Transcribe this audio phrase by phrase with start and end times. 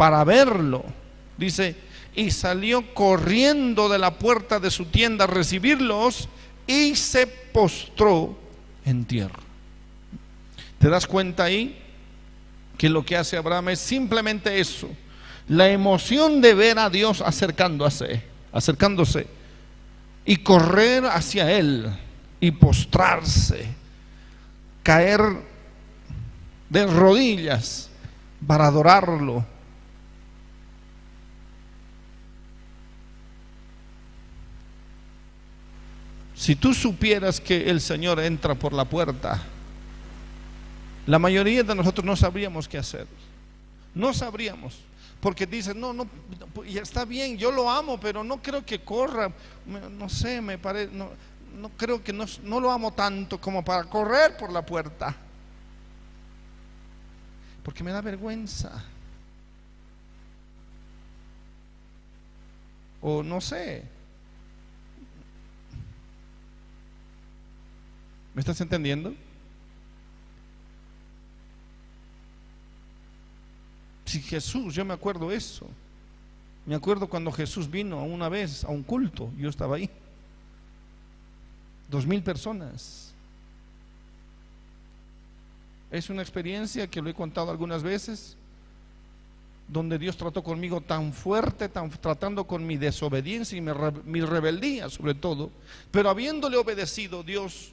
[0.00, 0.82] para verlo.
[1.36, 1.76] Dice,
[2.16, 6.26] y salió corriendo de la puerta de su tienda a recibirlos
[6.66, 8.34] y se postró
[8.86, 9.40] en tierra.
[10.78, 11.78] ¿Te das cuenta ahí?
[12.78, 14.88] Que lo que hace Abraham es simplemente eso.
[15.48, 18.22] La emoción de ver a Dios acercándose,
[18.54, 19.26] acercándose
[20.24, 21.94] y correr hacia Él
[22.40, 23.66] y postrarse,
[24.82, 25.20] caer
[26.70, 27.90] de rodillas
[28.46, 29.44] para adorarlo.
[36.40, 39.42] Si tú supieras que el Señor entra por la puerta,
[41.06, 43.06] la mayoría de nosotros no sabríamos qué hacer.
[43.94, 44.78] No sabríamos.
[45.20, 46.08] Porque dicen, no, no,
[46.66, 49.30] ya está bien, yo lo amo, pero no creo que corra.
[49.66, 51.10] No sé, me parece, no,
[51.60, 55.14] no creo que no, no lo amo tanto como para correr por la puerta.
[57.62, 58.82] Porque me da vergüenza.
[63.02, 63.99] O no sé.
[68.34, 69.14] ¿Me estás entendiendo?
[74.04, 75.66] Si Jesús, yo me acuerdo eso.
[76.66, 79.90] Me acuerdo cuando Jesús vino una vez a un culto, yo estaba ahí.
[81.88, 83.12] Dos mil personas.
[85.90, 88.36] Es una experiencia que lo he contado algunas veces,
[89.66, 93.72] donde Dios trató conmigo tan fuerte, tan, tratando con mi desobediencia y mi,
[94.04, 95.50] mi rebeldía sobre todo,
[95.90, 97.72] pero habiéndole obedecido, Dios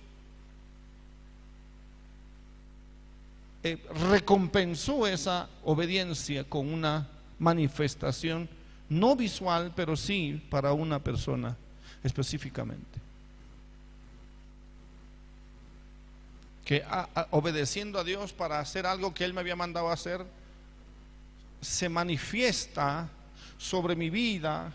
[3.68, 3.78] Eh,
[4.10, 7.06] recompensó esa obediencia con una
[7.38, 8.48] manifestación
[8.88, 11.58] no visual, pero sí para una persona
[12.02, 13.02] específicamente.
[16.64, 16.82] Que
[17.32, 20.26] obedeciendo a Dios para hacer algo que Él me había mandado hacer,
[21.60, 23.10] se manifiesta
[23.58, 24.72] sobre mi vida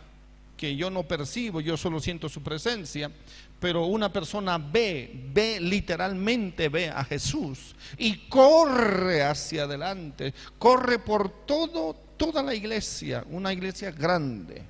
[0.62, 3.10] que yo no percibo, yo solo siento su presencia,
[3.58, 11.46] pero una persona ve, ve literalmente, ve a Jesús y corre hacia adelante, corre por
[11.46, 14.62] todo, toda la iglesia, una iglesia grande.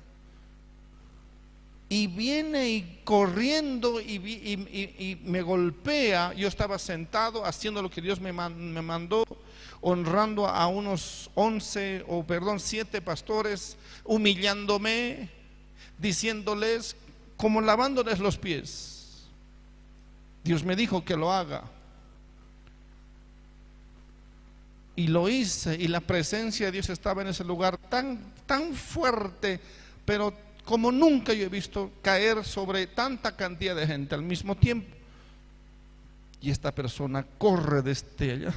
[1.89, 6.33] Y viene y corriendo y, me golpea.
[6.33, 9.25] Yo estaba sentado haciendo lo que Dios me, me mandó,
[9.79, 15.42] honrando a unos once o perdón, siete pastores, humillándome,
[16.03, 16.97] diciéndoles
[17.37, 19.23] como lavándoles los pies.
[20.43, 21.63] Dios me dijo que lo haga.
[24.95, 29.59] Y lo hice y la presencia de Dios estaba en ese lugar tan, tan fuerte,
[30.05, 30.33] pero
[30.65, 34.95] como nunca yo he visto caer sobre tanta cantidad de gente al mismo tiempo.
[36.41, 38.53] Y esta persona corre desde allá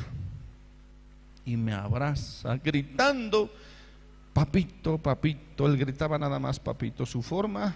[1.46, 3.50] y me abraza, gritando,
[4.36, 5.66] papito, papito.
[5.66, 7.06] Él gritaba nada más, papito.
[7.06, 7.74] Su forma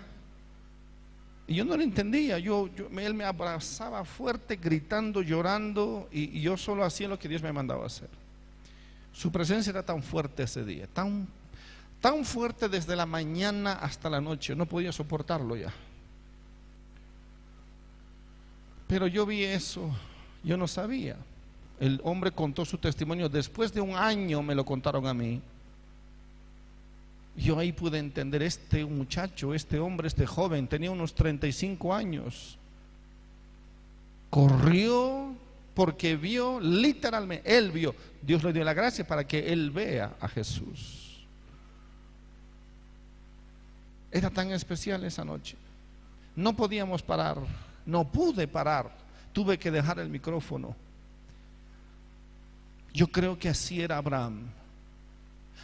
[1.50, 6.84] y yo no lo entendía, yo, él me abrazaba fuerte, gritando, llorando, y, yo solo
[6.84, 8.08] hacía lo que Dios me mandaba hacer.
[9.12, 11.26] Su presencia era tan fuerte ese día, tan,
[12.00, 15.72] tan fuerte desde la mañana hasta la noche, no podía soportarlo ya.
[18.86, 19.90] Pero yo vi eso,
[20.44, 21.16] yo no sabía.
[21.80, 25.42] El hombre contó su testimonio, después de un año me lo contaron a mí.
[27.40, 32.58] Yo ahí pude entender, este muchacho, este hombre, este joven, tenía unos 35 años.
[34.28, 35.34] Corrió
[35.72, 40.28] porque vio, literalmente, él vio, Dios le dio la gracia para que él vea a
[40.28, 41.24] Jesús.
[44.10, 45.56] Era tan especial esa noche.
[46.36, 47.38] No podíamos parar,
[47.86, 48.94] no pude parar,
[49.32, 50.76] tuve que dejar el micrófono.
[52.92, 54.50] Yo creo que así era Abraham.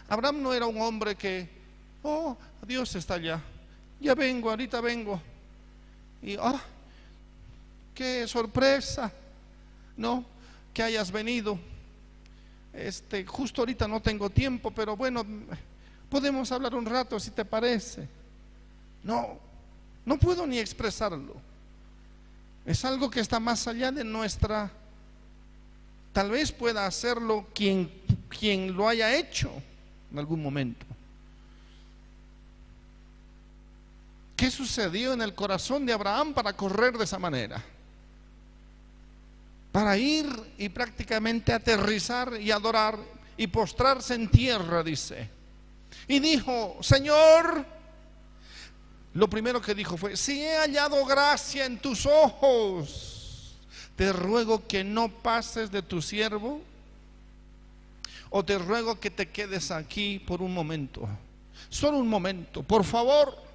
[0.09, 1.56] Abraham no era un hombre que
[2.07, 2.37] oh,
[2.67, 3.41] Dios está allá,
[4.01, 5.21] ya vengo, ahorita vengo.
[6.23, 6.61] Y, oh,
[7.95, 9.13] qué sorpresa,
[9.97, 10.25] ¿no?
[10.73, 11.59] Que hayas venido.
[12.73, 15.25] Este, justo ahorita no tengo tiempo, pero bueno,
[16.09, 18.09] podemos hablar un rato si te parece.
[19.03, 19.39] No,
[20.05, 21.35] no puedo ni expresarlo.
[22.65, 24.71] Es algo que está más allá de nuestra...
[26.13, 27.91] Tal vez pueda hacerlo quien,
[28.29, 29.51] quien lo haya hecho
[30.11, 30.87] en algún momento.
[34.37, 37.65] ¿Qué sucedió en el corazón de Abraham para correr de esa manera?
[39.73, 40.27] Para ir
[40.59, 42.99] y prácticamente aterrizar y adorar
[43.39, 45.31] y postrarse en tierra, dice.
[46.07, 47.65] Y dijo, Señor,
[49.15, 53.57] lo primero que dijo fue, si he hallado gracia en tus ojos,
[53.97, 56.61] te ruego que no pases de tu siervo
[58.29, 61.09] o te ruego que te quedes aquí por un momento.
[61.71, 63.46] Solo un momento, por favor.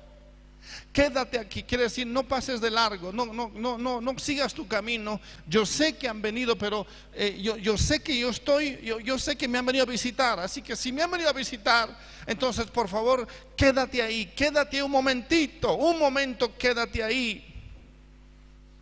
[0.94, 4.68] Quédate aquí, quiere decir, no pases de largo, no, no, no, no, no sigas tu
[4.68, 5.22] camino.
[5.48, 9.18] Yo sé que han venido, pero eh, yo, yo, sé que yo estoy, yo, yo
[9.18, 10.40] sé que me han venido a visitar.
[10.40, 13.26] Así que si me han venido a visitar, entonces por favor,
[13.56, 17.48] quédate ahí, quédate un momentito, un momento, quédate ahí.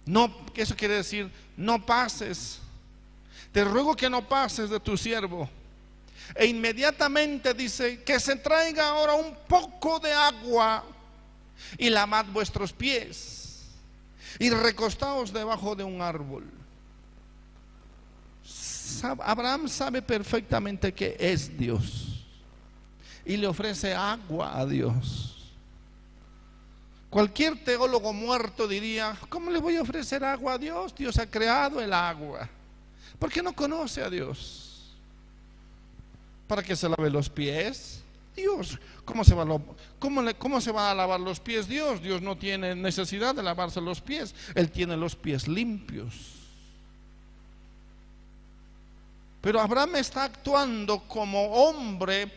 [0.05, 2.59] No, eso quiere decir, no pases.
[3.51, 5.47] Te ruego que no pases de tu siervo.
[6.35, 10.83] E inmediatamente dice que se traiga ahora un poco de agua
[11.77, 13.65] y lavad vuestros pies
[14.39, 16.45] y recostaos debajo de un árbol.
[19.03, 22.25] Abraham sabe perfectamente que es Dios
[23.25, 25.35] y le ofrece agua a Dios.
[27.09, 30.94] Cualquier teólogo muerto diría, ¿cómo le voy a ofrecer agua a Dios?
[30.95, 32.47] Dios ha creado el agua.
[33.17, 34.95] ¿Por qué no conoce a Dios?
[36.47, 38.01] ¿Para que se lave los pies?
[38.35, 39.45] Dios, ¿cómo se, va
[39.99, 42.01] cómo, se va a lavar los pies Dios?
[42.01, 46.13] Dios no tiene necesidad de lavarse los pies, Él tiene los pies limpios.
[49.41, 52.31] Pero Abraham está actuando como hombre,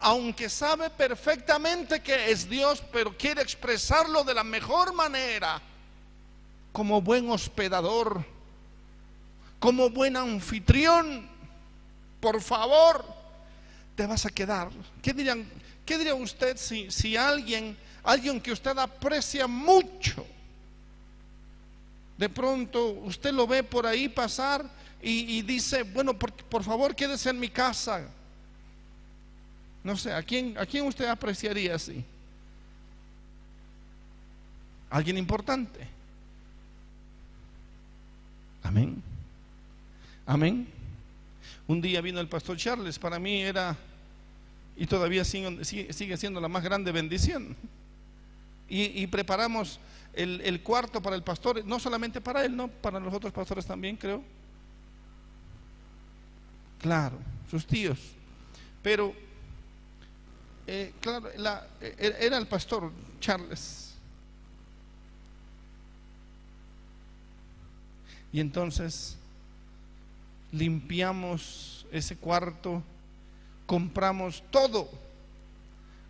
[0.00, 5.60] aunque sabe perfectamente que es Dios, pero quiere expresarlo de la mejor manera,
[6.72, 8.24] como buen hospedador,
[9.58, 11.28] como buen anfitrión.
[12.20, 13.17] Por favor,
[13.98, 14.70] te vas a quedar.
[15.02, 20.24] ¿Qué, diría usted si, si alguien, alguien que usted aprecia mucho,
[22.16, 24.64] de pronto usted lo ve por ahí pasar
[25.02, 28.08] y, dice, bueno, por, por, favor quédese en mi casa?
[29.82, 32.04] No sé, ¿a quién, ¿a quién usted apreciaría así?
[34.90, 35.88] Alguien importante.
[38.62, 39.02] Amén.
[40.24, 40.68] Amén.
[41.66, 43.76] Un día vino el pastor Charles, para mí era
[44.78, 47.56] y todavía sigue, siendo la más grande bendición.
[48.68, 49.80] Y, preparamos
[50.12, 53.96] el, cuarto para el pastor, no solamente para él, no, para los otros pastores también,
[53.96, 54.22] creo.
[56.80, 57.18] Claro,
[57.50, 57.98] sus tíos.
[58.80, 59.12] Pero,
[60.68, 61.28] eh, claro,
[61.80, 63.94] e, era el pastor Charles.
[68.32, 69.16] Y entonces
[70.52, 72.80] limpiamos ese cuarto
[73.68, 74.88] compramos todo.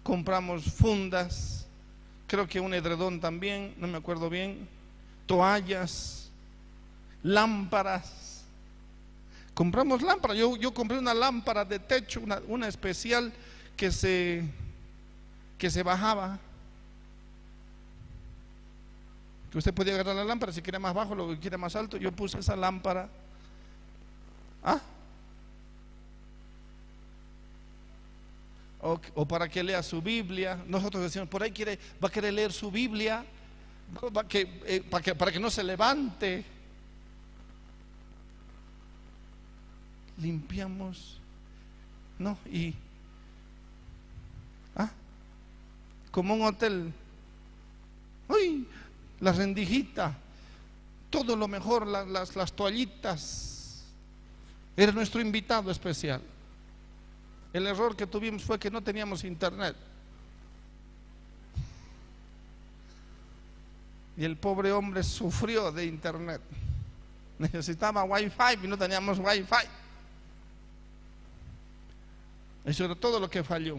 [0.05, 1.67] Compramos fundas,
[2.29, 4.67] creo que un edredón también, no me acuerdo bien,
[5.27, 6.31] toallas,
[7.23, 8.45] lámparas.
[9.53, 10.39] Compramos lámparas.
[10.39, 13.33] Yo, yo compré una lámpara de techo, una, una especial
[13.77, 14.45] que se,
[15.59, 16.39] que se bajaba.
[19.51, 21.97] Que usted podía agarrar la lámpara si quiere más bajo, lo que quiere más alto.
[21.97, 23.09] Yo puse esa lámpara.
[24.63, 24.81] ¿Ah?
[28.81, 30.63] O, para que lea su Biblia.
[30.67, 33.25] Nosotros decimos, por ahí quiere, va a querer leer su Biblia
[34.33, 36.45] eh, para, que, para que no se levante.
[40.19, 41.19] Limpiamos,
[42.19, 42.39] ¿no?
[42.51, 42.75] Y,
[44.77, 44.91] ¿ah?
[46.11, 46.93] Como un hotel.
[48.29, 48.67] Uy,
[49.21, 50.17] la rendijita,
[51.11, 53.85] todo lo mejor, las, las toallitas.
[54.77, 56.21] Era nuestro invitado especial.
[57.53, 59.77] El error que tuvimos fue que no teníamos internet.
[64.17, 66.41] Y el pobre hombre sufrió de internet.
[67.39, 69.67] Necesitaba wifi y no teníamos wifi.
[72.65, 73.79] Eso era todo lo que falló.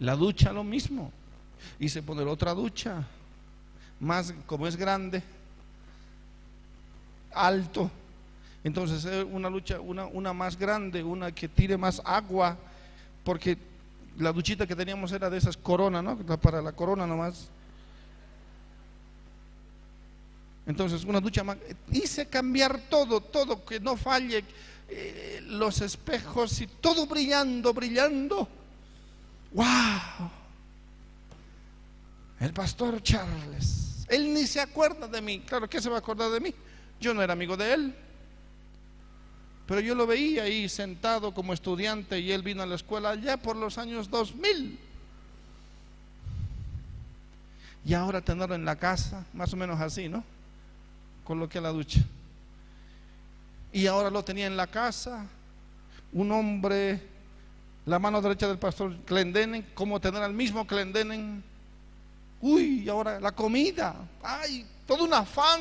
[0.00, 1.12] La ducha lo mismo.
[1.78, 3.04] Hice poner otra ducha,
[4.00, 5.22] más como es grande,
[7.32, 7.90] alto,
[8.64, 12.56] entonces una lucha, una, una más grande, una que tire más agua,
[13.24, 13.56] porque
[14.18, 16.18] la duchita que teníamos era de esas coronas, ¿no?
[16.38, 17.48] Para la corona nomás.
[20.66, 21.56] Entonces, una ducha más.
[21.90, 24.44] Hice cambiar todo, todo, que no falle
[24.88, 28.48] eh, los espejos y todo brillando, brillando.
[29.52, 30.30] ¡Wow!
[32.40, 34.04] El pastor Charles.
[34.08, 35.40] Él ni se acuerda de mí.
[35.40, 36.54] Claro, ¿qué se va a acordar de mí?
[37.00, 37.94] Yo no era amigo de él.
[39.68, 43.36] Pero yo lo veía ahí sentado como estudiante y él vino a la escuela allá
[43.36, 44.78] por los años 2000.
[47.84, 50.24] Y ahora tenerlo en la casa, más o menos así, ¿no?
[51.22, 52.00] Coloqué la ducha.
[53.70, 55.26] Y ahora lo tenía en la casa,
[56.14, 57.02] un hombre,
[57.84, 61.44] la mano derecha del pastor Clendenen, como tener al mismo Clendenen.
[62.40, 65.60] Uy, y ahora la comida, ay, todo un afán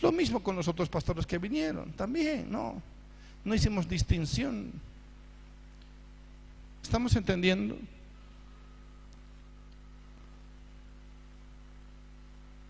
[0.00, 2.80] Lo mismo con los otros pastores que vinieron, también, no.
[3.44, 4.72] No hicimos distinción.
[6.82, 7.76] ¿Estamos entendiendo?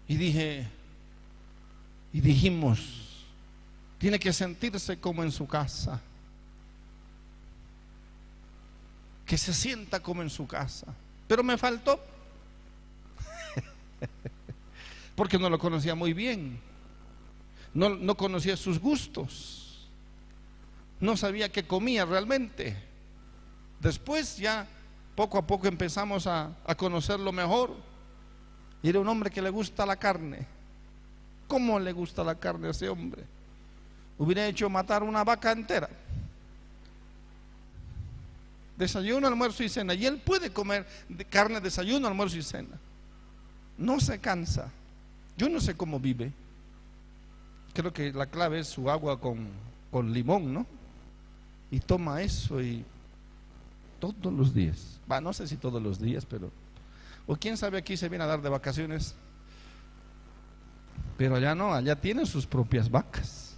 [0.09, 0.67] Y dije,
[2.13, 3.25] y dijimos,
[3.99, 6.01] tiene que sentirse como en su casa.
[9.27, 10.87] Que se sienta como en su casa.
[11.27, 12.01] Pero me faltó.
[15.15, 16.59] Porque no lo conocía muy bien.
[17.79, 19.89] No, no conocía sus gustos.
[20.99, 22.77] No sabía qué comía realmente.
[23.79, 24.67] Después ya
[25.15, 27.77] poco a poco empezamos a, conocerlo mejor.
[28.83, 30.45] Y era un hombre que le gusta la carne.
[31.47, 33.23] ¿Cómo le gusta la carne a ese hombre?
[34.19, 35.89] Hubiera hecho matar una vaca entera.
[38.77, 39.95] Desayuno, almuerzo y cena.
[39.95, 40.85] Y él puede comer
[41.31, 42.77] carne, desayuno, almuerzo y cena.
[43.77, 44.69] No se cansa.
[45.37, 46.33] Yo no sé cómo vive.
[47.79, 49.47] Creo que la clave es su agua con,
[49.93, 50.67] con limón, ¿no?
[51.71, 52.85] Y toma eso y
[54.01, 54.99] todos los días.
[55.09, 56.51] Va, no sé si todos los días, pero
[57.29, 59.15] o quién sabe aquí se viene a dar de vacaciones.
[61.17, 63.55] Pero allá no, allá tienen sus propias vacas.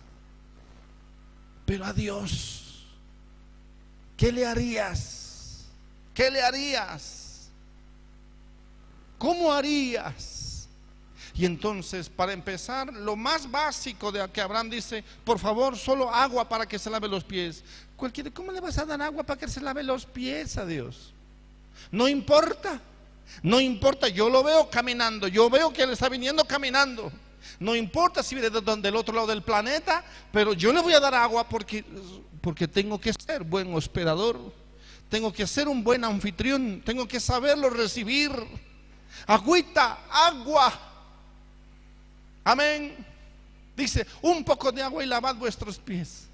[1.64, 2.84] Pero a Dios,
[4.18, 5.64] ¿qué le harías?
[6.12, 7.50] ¿Qué le harías?
[9.16, 10.49] ¿Cómo harías?
[11.34, 16.48] Y entonces, para empezar, lo más básico de que Abraham dice, por favor, solo agua
[16.48, 17.62] para que se lave los pies.
[17.96, 21.12] Cualquiera, ¿cómo le vas a dar agua para que se lave los pies a Dios?
[21.90, 22.80] No importa.
[23.42, 27.12] No importa, yo lo veo caminando, yo veo que él está viniendo caminando.
[27.58, 31.14] No importa si viene del otro lado del planeta, pero yo le voy a dar
[31.14, 31.84] agua porque,
[32.40, 34.38] porque tengo que ser buen hospedador,
[35.08, 38.30] tengo que ser un buen anfitrión, tengo que saberlo recibir.
[39.26, 40.89] Agüita, agua.
[42.44, 42.94] Amén.
[43.76, 46.26] Dice, un poco de agua y lavad vuestros pies.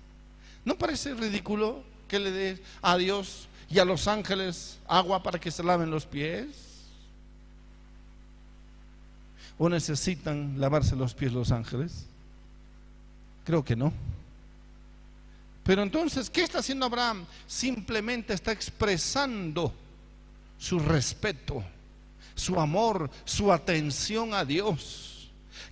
[0.65, 5.51] ¿No parece ridículo que le dé a Dios y a los ángeles agua para que
[5.51, 6.49] se laven los pies?
[9.59, 12.07] ¿O necesitan lavarse los pies los ángeles?
[13.45, 13.93] Creo que no.
[15.63, 17.25] Pero entonces, ¿qué está haciendo Abraham?
[17.47, 19.73] Simplemente está expresando
[20.59, 21.63] su respeto,
[22.35, 25.16] su amor, su atención a Dios.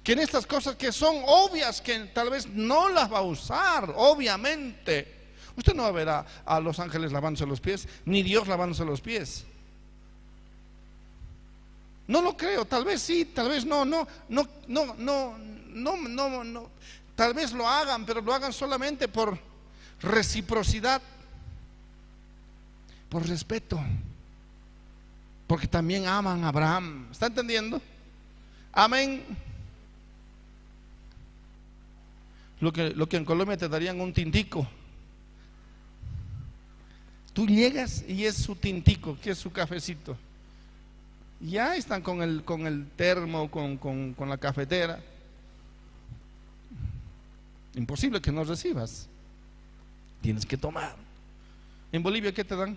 [0.02, 3.92] Que en estas cosas que son obvias, que tal vez no las va a usar,
[3.96, 5.14] obviamente.
[5.56, 9.00] Usted no va a ver a, los ángeles lavándose los pies, ni Dios lavándose los
[9.00, 9.44] pies.
[12.06, 16.44] No lo creo, tal vez sí, tal vez no, no, no, no, no, no, no,
[16.44, 16.70] no.
[17.14, 19.38] Tal vez lo hagan, pero lo hagan solamente por
[20.02, 21.00] reciprocidad,
[23.08, 23.80] por respeto,
[25.46, 27.08] porque también aman a Abraham.
[27.12, 27.80] ¿Está entendiendo?
[28.72, 29.24] Amén.
[32.64, 34.66] Lo que, lo que en Colombia te darían un tintico.
[37.33, 40.16] Tú llegas y es su tintico, que es su cafecito
[41.40, 45.00] ya están con el, con el termo, con, con la cafetera.
[47.75, 49.09] Imposible que no recibas.
[50.23, 50.97] Tienes que tomar.
[51.92, 52.76] ¿En Bolivia qué te dan?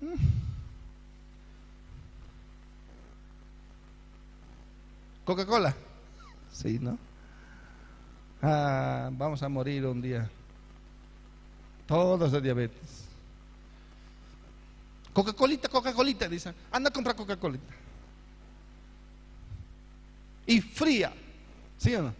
[0.00, 0.14] Mm.
[5.24, 5.74] Coca-Cola.
[6.60, 6.98] Sí, ¿no?
[8.42, 10.28] Ah, vamos a morir un día.
[11.86, 13.06] Todos de diabetes.
[15.14, 16.54] Coca-Colita, Coca-Colita, dicen.
[16.70, 17.72] Anda a comprar Coca-Colita.
[20.46, 21.14] Y fría.
[21.78, 22.14] ¿Sí o no?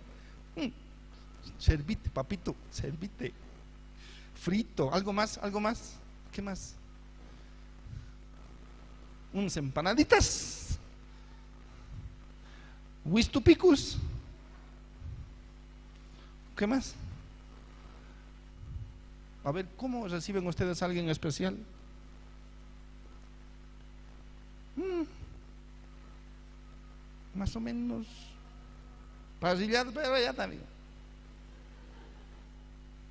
[0.56, 0.72] Mm.
[1.58, 3.34] Servite, papito, servite.
[4.34, 5.96] Frito, algo más, algo más.
[6.32, 6.76] ¿Qué más?
[9.34, 10.78] Unas empanaditas.
[13.04, 13.98] Wistupicus.
[16.56, 16.94] ¿Qué más?
[19.44, 21.56] A ver, ¿cómo reciben ustedes a alguien especial?
[24.76, 25.02] Mm.
[27.34, 28.06] más o menos
[29.38, 30.62] pasillado, pero ya también.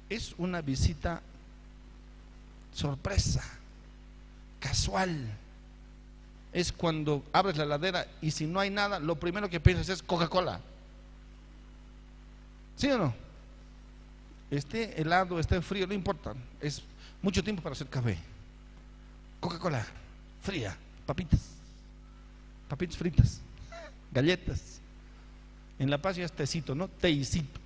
[0.09, 1.21] Es una visita
[2.73, 3.43] sorpresa,
[4.59, 5.29] casual.
[6.51, 10.03] Es cuando abres la ladera y si no hay nada, lo primero que piensas es
[10.03, 10.59] Coca-Cola.
[12.75, 13.28] ¿Sí o no?
[14.51, 16.33] Esté helado, esté frío, no importa.
[16.59, 16.81] Es
[17.21, 18.17] mucho tiempo para hacer café.
[19.39, 19.85] Coca-Cola,
[20.41, 20.75] fría,
[21.05, 21.59] papitas
[22.69, 23.41] papitas fritas,
[24.13, 24.79] galletas.
[25.79, 26.87] En La Paz ya es tecito, ¿no?
[26.87, 27.59] Teicito.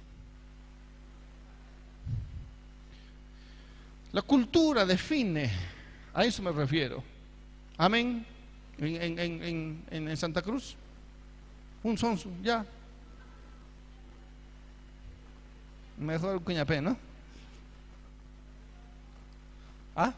[4.14, 5.52] La cultura define,
[6.14, 7.04] a eso me refiero.
[7.78, 8.26] Amén.
[8.78, 10.76] En, en, Santa Cruz.
[11.82, 12.66] Un sonso, ya.
[15.98, 16.98] Mejor cuñapé, ¿no?
[19.96, 20.14] ¿Ah?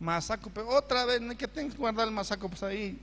[0.00, 2.98] Masaco, pero otra vez, que tengo que guardar el masaco pues ahí.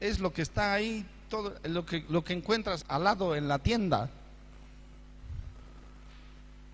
[0.00, 3.58] Es lo que está ahí, todo lo que, lo que encuentras al lado en la
[3.58, 4.08] tienda.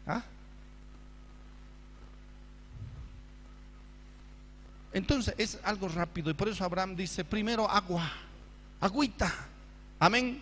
[0.06, 0.22] ¿Ah?
[4.92, 8.08] Entonces es algo rápido y por eso Abraham dice, primero agua,
[8.80, 9.32] agüita,
[9.98, 10.40] amén,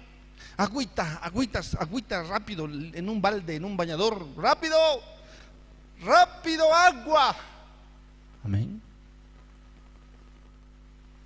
[0.56, 4.76] agüita, agüitas, agüita rápido, en un balde, en un bañador, rápido,
[6.04, 7.36] rápido agua,
[8.44, 8.80] amén,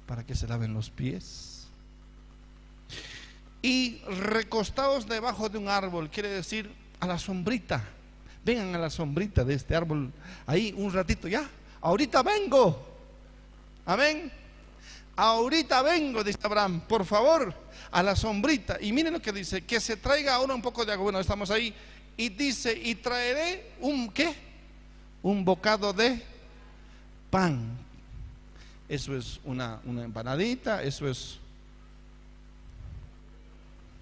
[0.06, 1.68] para que se laven los pies.
[3.62, 6.70] Y recostados debajo de un árbol, quiere decir
[7.00, 7.82] a la sombrita,
[8.44, 10.12] vengan a la sombrita de este árbol,
[10.46, 11.48] ahí un ratito ya,
[11.80, 12.94] ahorita vengo.
[13.86, 14.32] Amén.
[15.16, 17.54] Ahorita vengo, dice Abraham, por favor,
[17.90, 18.78] a la sombrita.
[18.80, 21.04] Y miren lo que dice, que se traiga ahora un poco de agua.
[21.04, 21.74] Bueno, estamos ahí.
[22.16, 24.34] Y dice, y traeré un qué?
[25.22, 26.22] Un bocado de
[27.30, 27.78] pan.
[28.88, 31.38] Eso es una, una empanadita, eso es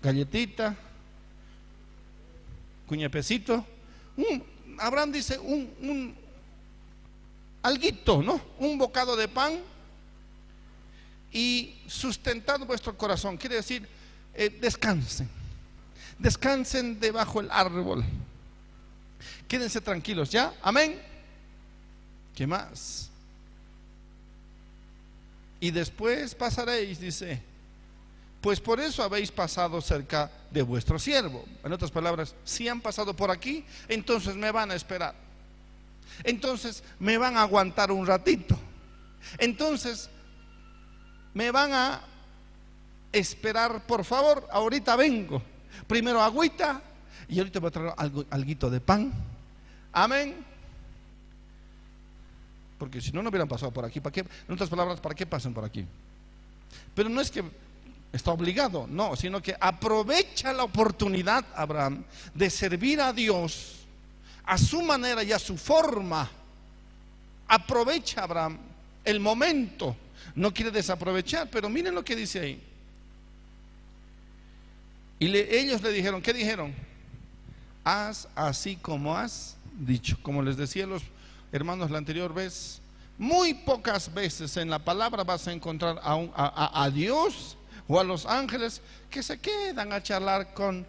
[0.03, 0.77] galletita,
[2.87, 3.65] cuñapecito.
[4.79, 6.15] Abraham dice un, un
[7.63, 8.41] alguito, ¿no?
[8.59, 9.59] Un bocado de pan
[11.35, 13.37] y sustentando vuestro corazón.
[13.37, 13.87] Quiere decir,
[14.35, 15.29] eh, descansen.
[16.17, 18.05] Descansen debajo del árbol.
[19.49, 20.55] Quédense tranquilos, ¿ya?
[20.63, 21.03] Amén.
[22.37, 23.11] ¿Qué más?
[25.59, 27.43] Y después pasaréis, dice,
[28.41, 31.45] pues por eso habéis pasado cerca de vuestro siervo.
[31.65, 35.17] En otras palabras, si han pasado por aquí, entonces me van a esperar.
[36.23, 38.57] Entonces me van a aguantar un ratito.
[39.39, 40.11] Entonces
[41.35, 42.01] me van a
[43.13, 45.43] esperar, por favor, ahorita vengo.
[45.87, 46.81] Primero agüita
[47.29, 49.13] y ahorita voy a traer algo, alguito de pan.
[49.93, 50.45] Amén.
[52.79, 54.01] Porque si no, no hubieran pasado por aquí.
[54.01, 54.21] ¿Para qué?
[54.21, 55.85] En otras palabras, ¿para qué pasan por aquí?
[56.95, 57.45] Pero no es que
[58.13, 63.87] está obligado, no, sino que aprovecha la oportunidad, Abraham, de servir a Dios
[64.45, 66.31] a su manera y a su forma.
[67.49, 68.59] Aprovecha, Abraham,
[69.05, 69.97] el momento
[70.35, 72.63] no quiere desaprovechar, pero miren lo que dice ahí.
[75.19, 76.75] Y ellos le dijeron, ¿qué dijeron?
[77.85, 80.19] Haz así como has dicho.
[80.23, 81.03] Como les decía los
[81.53, 82.81] hermanos la anterior vez,
[83.17, 88.27] muy pocas veces en la palabra vas a encontrar a, a Dios o a los
[88.27, 90.85] ángeles que se quedan a charlar con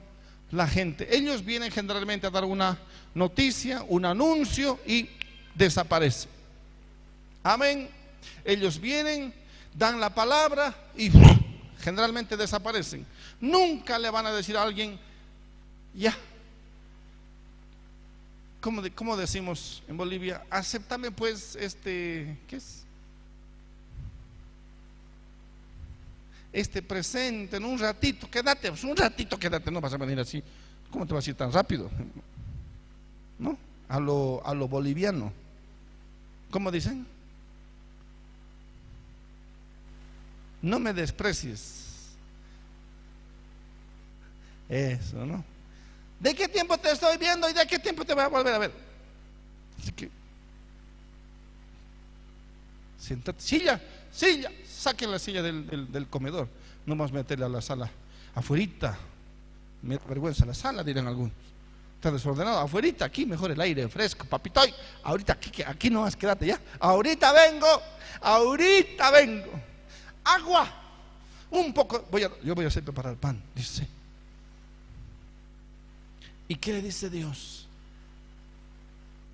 [0.51, 1.15] la gente.
[1.15, 2.79] Ellos vienen generalmente a dar una
[3.13, 5.09] noticia, un anuncio y
[5.53, 6.29] desaparecen.
[7.43, 7.94] Amén.
[8.45, 9.33] Ellos vienen,
[9.73, 11.11] dan la palabra y
[11.79, 13.05] generalmente desaparecen.
[13.41, 14.99] Nunca le van a decir a alguien,
[15.93, 16.15] ya.
[18.61, 20.43] ¿Cómo, decimos en Bolivia?
[20.49, 22.83] Aceptame pues este, ¿qué es?
[26.51, 30.41] Este presente en un ratito, quédate, pues, un ratito quédate, no vas a venir así.
[30.89, 31.91] ¿Cómo te vas a ir tan rápido?
[33.37, 33.57] ¿No?
[33.89, 35.31] A lo, a lo boliviano.
[36.49, 37.05] ¿Cómo dicen?
[40.65, 41.83] No me desprecies.
[44.67, 45.43] Eso, ¿no?
[46.19, 48.57] ¿De qué tiempo te estoy viendo y de qué tiempo te voy a volver a
[48.57, 48.71] ver?
[49.79, 50.09] Así que,
[52.97, 53.79] siéntate, silla,
[54.11, 56.47] silla, saquen la silla del, comedor,
[56.87, 57.91] no más meterla a la sala,
[58.33, 58.97] afuerita,
[59.83, 61.33] me vergüenza la sala, dirán algunos.
[61.95, 64.61] Está desordenado, afuerita, aquí mejor el aire fresco, papito,
[65.03, 67.67] ahorita aquí, aquí no más quédate ya, ahorita vengo,
[68.21, 69.74] ahorita vengo
[70.25, 70.67] agua,
[71.51, 73.87] un poco, voy a, yo voy a hacer preparar pan, dice.
[76.47, 77.67] ¿Y qué le dice Dios?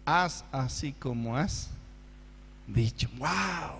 [0.06, 1.70] Haz así como has
[2.68, 3.10] dicho.
[3.18, 3.80] ¡Wow!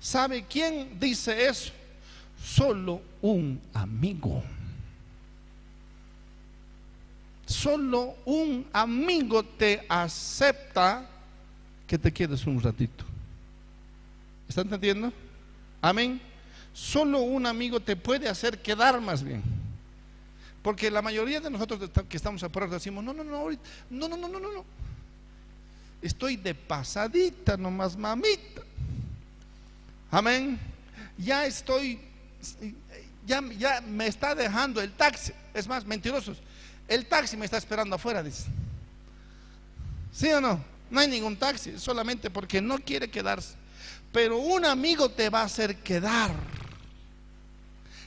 [0.00, 1.72] ¿Sabe quién dice eso?
[2.42, 4.42] Solo un amigo.
[7.46, 11.08] Solo un amigo te acepta
[11.86, 13.04] que te quedes un ratito.
[14.48, 15.12] ¿Está entendiendo?
[15.86, 16.20] Amén.
[16.72, 19.40] Solo un amigo te puede hacer quedar más bien.
[20.60, 24.08] Porque la mayoría de nosotros que estamos a prueba decimos, no, no, no, ahorita, no,
[24.08, 24.64] no, no, no, no, no.
[26.02, 28.62] Estoy de pasadita nomás, mamita.
[30.10, 30.58] Amén.
[31.16, 32.00] Ya estoy,
[33.24, 35.32] ya, ya me está dejando el taxi.
[35.54, 36.38] Es más, mentirosos.
[36.88, 38.46] El taxi me está esperando afuera, dice.
[40.12, 40.64] ¿Sí o no?
[40.90, 43.54] No hay ningún taxi, solamente porque no quiere quedarse.
[44.12, 46.32] Pero un amigo te va a hacer quedar.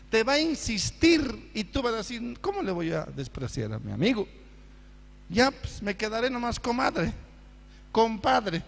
[0.10, 3.80] Te va a insistir y tú vas a decir, ¿cómo le voy a despreciar a
[3.80, 4.28] mi amigo?
[5.30, 7.14] Ya pues, me quedaré nomás comadre,
[7.92, 8.64] compadre.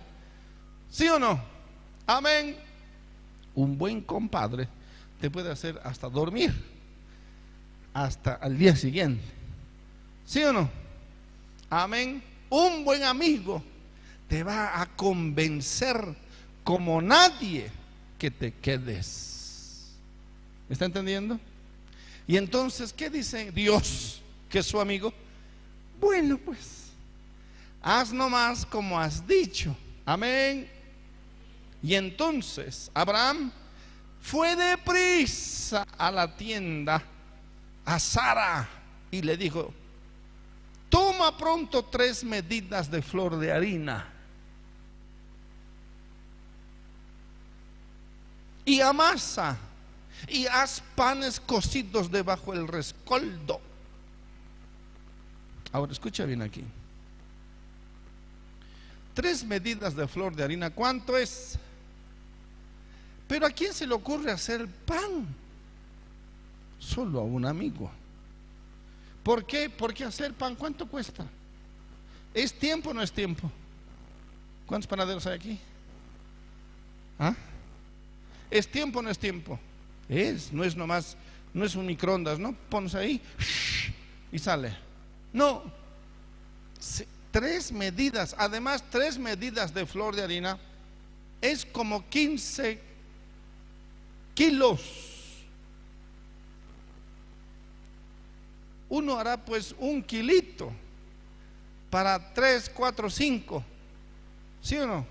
[0.91, 1.41] ¿Sí o no?
[2.06, 2.56] Amén.
[3.56, 4.67] Un buen compadre
[5.20, 6.54] te puede hacer hasta dormir,
[7.94, 9.24] hasta al día siguiente.
[10.26, 10.70] ¿Sí o no?
[11.70, 12.24] Amén.
[12.50, 13.63] Un buen amigo
[14.28, 16.15] te va a convencer
[16.63, 17.69] como nadie
[18.17, 19.91] que te quedes.
[20.69, 21.39] ¿Me está entendiendo?
[22.28, 25.13] Y entonces, ¿qué dice Dios que es su amigo?
[26.00, 26.91] Bueno, pues,
[27.82, 29.76] haz nomás como has dicho.
[30.06, 30.69] Amén.
[31.84, 33.52] Y entonces Abraham
[34.21, 37.02] fue deprisa a la tienda
[37.84, 38.69] a Sara
[39.10, 39.74] y le dijo,
[40.89, 44.11] toma pronto tres medidas de flor de harina
[48.72, 49.58] y amasa
[50.30, 53.60] y haz panes cocidos debajo del rescoldo.
[55.74, 56.64] Ahora escucha bien aquí.
[59.14, 61.60] Tres medidas de flor de harina, ¿cuánto es?
[63.28, 65.28] Pero ¿a quién se le ocurre hacer pan?
[66.80, 67.92] Solo a un amigo.
[69.22, 69.70] ¿Por qué?
[69.70, 71.26] Porque hacer pan, ¿cuánto cuesta?
[72.34, 73.52] ¿Es tiempo o no es tiempo?
[74.66, 75.60] ¿Cuántos panaderos hay aquí?
[77.20, 77.36] ¿Ah?
[78.52, 79.58] ¿Es tiempo o no es tiempo?
[80.10, 81.16] Es, no es nomás,
[81.54, 82.54] no es un microondas, ¿no?
[82.70, 83.22] Pones ahí
[84.32, 84.76] y sale.
[85.32, 85.64] No.
[87.32, 90.60] Tres medidas, además tres medidas de flor de harina
[91.40, 92.78] es como 15
[94.36, 94.82] kilos.
[98.90, 100.74] Uno hará pues un kilito
[101.90, 103.64] para tres, cuatro, cinco.
[104.62, 105.06] ¿Sí o no?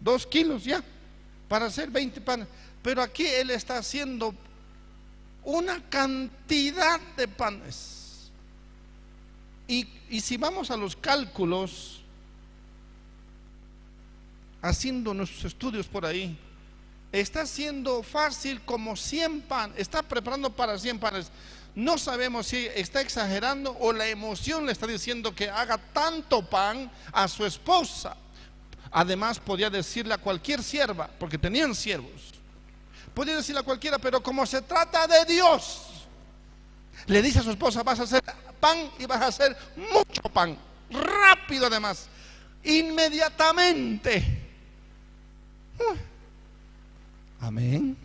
[0.00, 0.82] Dos kilos ya
[1.48, 2.48] para hacer 20 panes.
[2.82, 4.34] Pero aquí él está haciendo
[5.44, 8.30] una cantidad de panes.
[9.68, 9.86] Y,
[10.20, 12.00] si vamos a los cálculos,
[14.60, 16.36] haciendo nuestros estudios por ahí,
[17.12, 21.30] está haciendo fácil como 100 pan, está preparando para 100 panes.
[21.76, 26.90] No sabemos si está exagerando o la emoción le está diciendo que haga tanto pan
[27.12, 28.16] a su esposa.
[28.90, 32.39] Además, podía decirle a cualquier sierva, porque tenían siervos.
[33.14, 36.06] Podía decirle a cualquiera, pero como se trata de Dios,
[37.06, 38.22] le dice a su esposa, vas a hacer
[38.58, 40.56] pan y vas a hacer mucho pan,
[40.90, 42.08] rápido además,
[42.62, 44.22] inmediatamente.
[47.40, 47.96] Amén.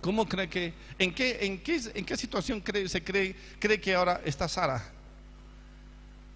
[0.00, 3.94] ¿Cómo cree que, en qué, en qué, en qué situación cree, se cree, cree que
[3.94, 4.92] ahora está Sara?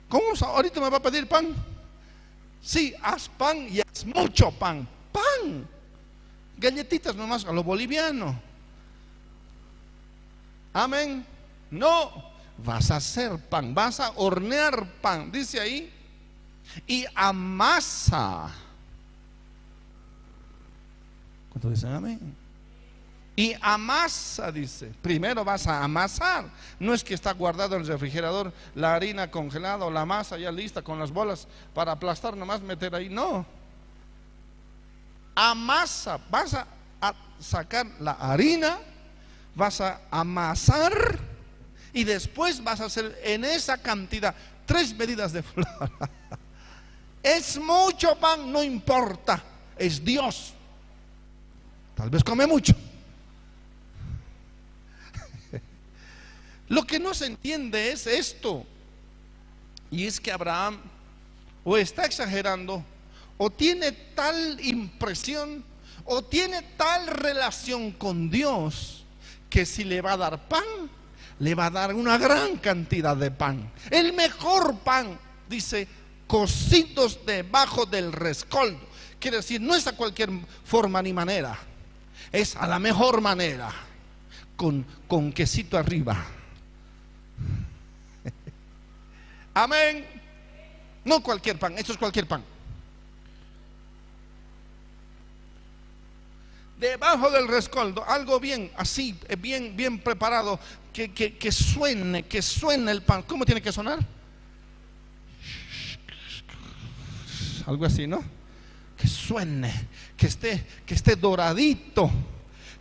[0.09, 1.55] ¿Cómo ahorita me va a pedir pan?
[2.61, 4.87] Sí, haz pan y haz mucho pan.
[5.13, 5.69] Pan.
[6.61, 8.39] Galletitas nomás a lo boliviano.
[10.73, 11.27] Amén.
[11.71, 12.13] No,
[12.59, 15.93] vas a hacer pan, vas a hornear pan, dice ahí.
[16.87, 18.55] Y amasa
[21.51, 22.37] ¿Cuántos dicen amén?
[23.37, 24.93] Y amasa, dice.
[25.03, 26.47] Primero vas a amasar.
[26.79, 30.53] No es que está guardado en el refrigerador la harina congelada o la masa ya
[30.53, 33.09] lista con las bolas para aplastar, nomás meter ahí.
[33.09, 33.47] No.
[35.35, 36.19] Amasa.
[36.31, 36.67] Vas a,
[37.41, 38.79] sacar la harina,
[39.55, 41.19] vas a amasar
[41.91, 44.35] y después vas a hacer en esa cantidad
[44.67, 45.67] tres medidas de flor.
[47.23, 49.43] es mucho pan, no importa.
[49.79, 50.53] Es Dios.
[51.95, 52.75] Tal vez come mucho.
[56.69, 58.67] Lo que no se entiende es esto.
[59.91, 60.79] Y es que Abraham
[61.65, 62.85] o está exagerando
[63.43, 65.65] o tiene tal impresión
[66.05, 69.05] o tiene tal relación con Dios
[69.49, 70.65] que si le va a dar pan,
[71.39, 73.73] le va a dar una gran cantidad de pan.
[73.91, 75.89] El mejor pan, dice,
[76.27, 78.81] cosidos debajo del rescoldo.
[79.19, 80.31] Quiere decir, no es a cualquier
[80.65, 81.59] forma ni manera
[82.33, 83.71] es a la mejor manera,
[84.57, 86.25] con, con quesito arriba.
[89.55, 90.07] Amén.
[91.05, 92.45] No cualquier pan, esto es cualquier pan.
[96.81, 100.59] Debajo del rescoldo, algo bien, así, eh, bien, bien preparado,
[100.93, 103.23] que, que, que suene, que suene el pan.
[103.23, 103.99] ¿Cómo tiene que sonar?
[107.67, 108.25] Algo así, ¿no?
[109.01, 112.11] que suene, que esté, que esté doradito,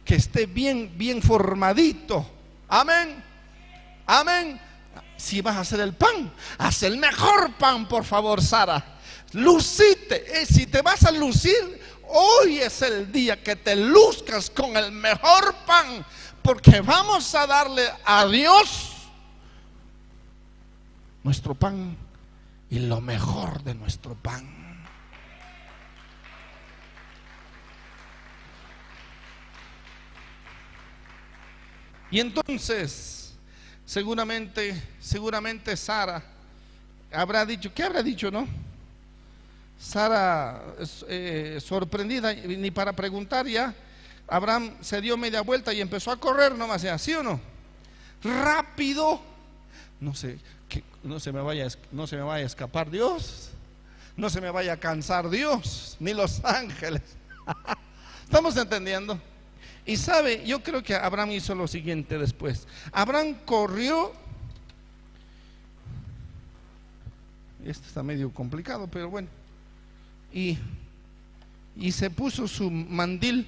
[0.04, 2.30] que esté bien, bien formadito.
[2.68, 3.24] Amén.
[4.06, 4.60] Amén.
[5.16, 9.00] Si vas a hacer el pan, haz el mejor pan, por favor, Sara.
[9.32, 10.42] Lucite.
[10.42, 14.92] Eh, si te vas a lucir, hoy es el día que te luzcas con el
[14.92, 16.06] mejor pan,
[16.42, 19.08] porque vamos a darle a Dios
[21.24, 21.96] nuestro pan
[22.70, 24.58] y lo mejor de nuestro pan.
[32.12, 33.36] Y entonces,
[33.86, 36.24] seguramente, seguramente Sara
[37.12, 38.48] habrá dicho, ¿qué habrá dicho, no?
[39.80, 40.62] Sara,
[41.08, 43.74] eh, sorprendida, ni para preguntar ya,
[44.28, 47.40] Abraham se dio media vuelta y empezó a correr nomás, ¿sí o no?
[48.22, 49.22] Rápido.
[50.02, 50.38] No sé,
[50.68, 53.52] que no se me vaya, no se me vaya a escapar Dios,
[54.18, 57.02] no se me vaya a cansar Dios, ni los ángeles.
[58.26, 59.20] ¿Estamos entendiendo?
[59.86, 62.68] Y sabe, yo creo que Abraham hizo lo siguiente después.
[62.92, 64.12] Abraham corrió.
[67.66, 69.39] Esto está medio complicado, pero bueno.
[70.34, 70.58] Y,
[71.76, 73.48] y se puso su mandil.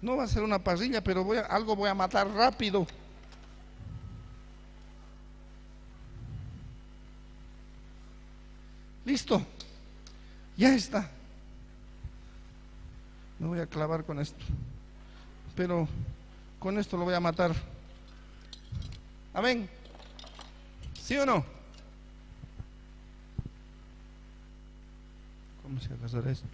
[0.00, 2.86] No va a ser una parrilla, pero voy algo voy a matar rápido.
[9.04, 9.44] Listo.
[10.56, 11.08] Ya está.
[13.38, 14.44] Me voy a clavar con esto.
[15.56, 15.88] Pero
[16.58, 17.52] con esto lo voy a matar.
[19.34, 19.68] Amén.
[21.00, 21.44] ¿Sí o no?
[25.82, 26.46] Se va a hacer esto?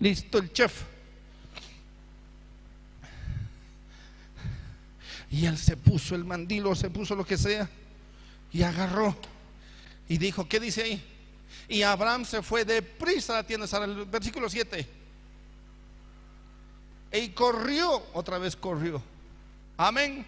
[0.00, 0.82] Listo el chef.
[5.30, 7.68] Y él se puso el mandilo, se puso lo que sea
[8.52, 9.16] y agarró
[10.08, 11.04] y dijo, ¿qué dice ahí?
[11.68, 14.88] Y Abraham se fue deprisa a la tienda, el versículo 7.
[17.12, 19.00] Y corrió, otra vez corrió.
[19.76, 20.26] Amén.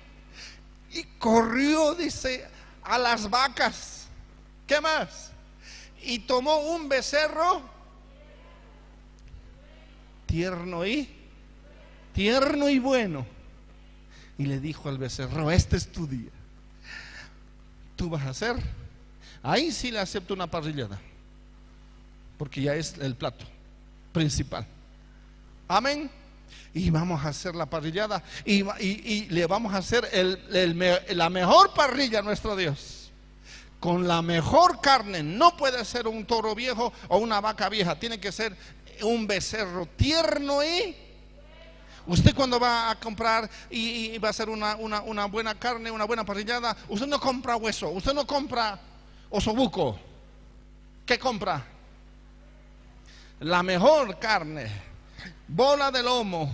[0.93, 2.47] Y corrió, dice,
[2.83, 4.09] a las vacas.
[4.67, 5.31] ¿Qué más?
[6.03, 7.63] Y tomó un becerro
[10.27, 11.09] tierno y
[12.15, 13.27] tierno y bueno.
[14.39, 16.31] Y le dijo al becerro, este es tu día.
[17.97, 18.57] Tú vas a hacer
[19.43, 21.01] Ahí sí le acepto una parrillada,
[22.39, 23.45] porque ya es el plato
[24.13, 24.65] principal.
[25.67, 26.09] Amén.
[26.75, 30.09] Y vamos a hacer la parrillada y, le vamos a hacer
[31.11, 33.11] la mejor parrilla a nuestro Dios.
[33.81, 35.23] Con la mejor carne.
[35.23, 37.99] No puede ser un toro viejo o una vaca vieja.
[37.99, 38.57] Tiene que ser
[39.03, 40.97] un becerro tierno y
[42.07, 46.25] Usted cuando va a comprar y, va a hacer una, una, buena carne, una buena
[46.25, 48.79] parrillada, usted no compra hueso, usted no compra
[49.31, 49.99] osobuco,
[51.07, 51.65] ¿qué compra?
[53.41, 54.69] La mejor carne,
[55.49, 56.53] bola de lomo,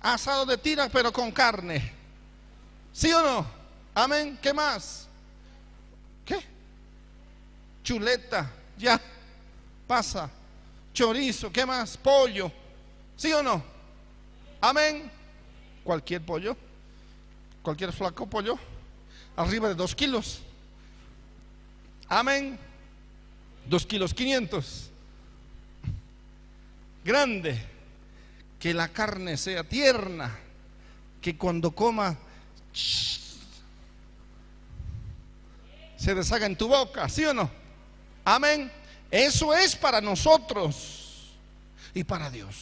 [0.00, 1.92] asado de tiras pero con carne.
[2.92, 3.46] ¿Sí o no?
[3.94, 4.38] Amén.
[4.40, 5.06] ¿Qué más?
[6.24, 6.40] ¿Qué?
[7.82, 9.00] Chuleta, ya,
[9.86, 10.30] pasa.
[10.92, 11.96] Chorizo, ¿qué más?
[11.96, 12.50] Pollo.
[13.16, 13.62] ¿Sí o no?
[14.60, 15.10] Amén.
[15.84, 16.56] Cualquier pollo,
[17.62, 18.58] cualquier flaco pollo,
[19.36, 20.40] arriba de dos kilos.
[22.08, 22.58] Amén.
[23.66, 24.89] Dos kilos quinientos.
[27.04, 27.60] Grande.
[28.58, 30.36] Que la carne sea tierna.
[31.20, 32.16] Que cuando coma
[35.96, 37.08] se deshaga en tu boca.
[37.08, 37.50] ¿Sí o no?
[38.24, 38.70] Amén.
[39.10, 41.36] Eso es para nosotros
[41.92, 42.54] y para Dios.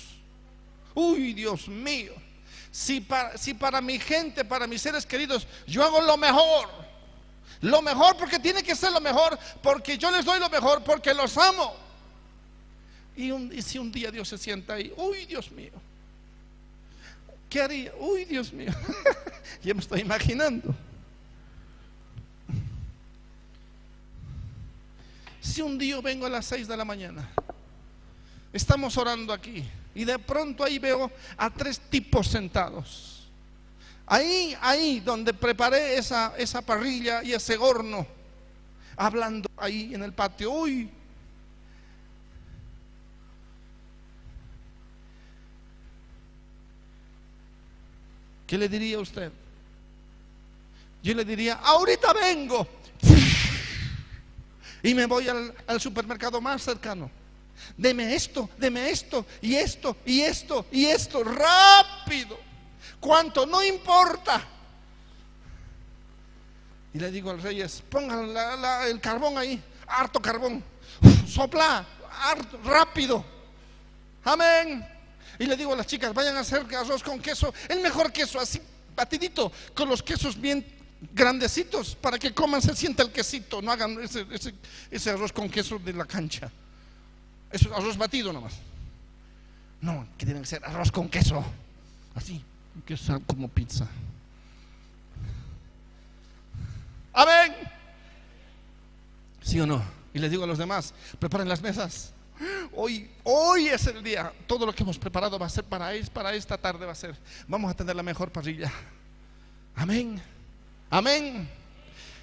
[0.94, 2.12] Uy, Dios mío.
[2.70, 6.88] Si para, si para mi gente, para mis seres queridos, yo hago lo mejor
[7.60, 11.12] lo mejor porque tiene que ser lo mejor, porque yo les doy lo mejor, porque
[11.14, 11.74] los amo.
[13.18, 15.72] Y, si un día Dios se sienta ahí, uy Dios mío,
[17.50, 17.92] ¿qué haría?
[17.98, 18.70] Uy Dios mío,
[19.62, 20.72] ya me estoy imaginando.
[25.40, 27.28] Si un día vengo a las 6 de la mañana,
[28.52, 29.64] estamos orando aquí
[29.96, 33.18] y de pronto ahí veo a tres tipos sentados
[34.10, 38.06] Ahí, ahí donde preparé esa, esa parrilla y ese horno,
[38.96, 40.88] hablando ahí en el patio, uy,
[48.48, 49.30] ¿Qué le diría usted?
[51.02, 52.66] Yo le diría, ahorita vengo.
[54.82, 57.10] Y me voy al, al, supermercado más cercano.
[57.76, 62.38] Deme esto, deme esto, y esto, y esto, y esto, rápido.
[62.98, 63.44] ¿Cuánto?
[63.44, 64.42] No importa.
[66.94, 68.34] Y le digo al reyes, pongan
[68.88, 70.64] el carbón ahí, harto carbón,
[71.26, 71.86] sopla,
[72.22, 73.24] harto, rápido.
[74.24, 74.97] Amén.
[75.38, 78.40] Y le digo a las chicas, vayan a hacer arroz con queso, el mejor queso,
[78.40, 78.60] así
[78.96, 80.64] batidito, con los quesos bien
[81.14, 85.92] grandecitos para que coman, se sienta el quesito, no hagan ese, arroz con queso de
[85.92, 86.50] la cancha.
[87.50, 88.54] Es arroz batido nomás.
[89.80, 91.44] No, que tienen que ser arroz con queso.
[92.14, 92.42] Así,
[92.84, 93.86] que sea como pizza.
[97.12, 97.54] Amén.
[99.42, 99.82] ¿Sí o no?
[100.12, 102.12] Y les digo a los demás, preparen las mesas.
[102.80, 104.32] Hoy, hoy es el día.
[104.46, 106.86] Todo lo que hemos preparado va a ser para, para esta tarde.
[106.86, 107.16] Va a ser.
[107.48, 108.72] Vamos a tener la mejor parrilla.
[109.74, 110.22] Amén.
[110.88, 111.48] Amén.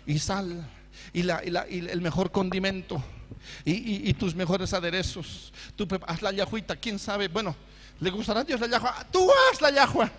[0.06, 0.66] Y sal.
[1.12, 3.04] Y, la, el mejor condimento.
[3.66, 5.52] Y, tus mejores aderezos.
[5.76, 6.78] Tú haz la yajuita.
[6.78, 7.28] ¿Quién sabe?
[7.28, 7.54] Bueno,
[8.00, 9.06] ¿le gustará a Dios la yajua?
[9.12, 10.10] Tú haz la yajua.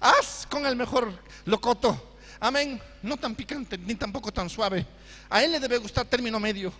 [0.00, 1.12] Haz con el mejor
[1.44, 2.16] locoto.
[2.40, 2.80] Amén.
[3.02, 4.86] No tan picante ni tampoco tan suave.
[5.28, 6.72] A él le debe gustar término medio.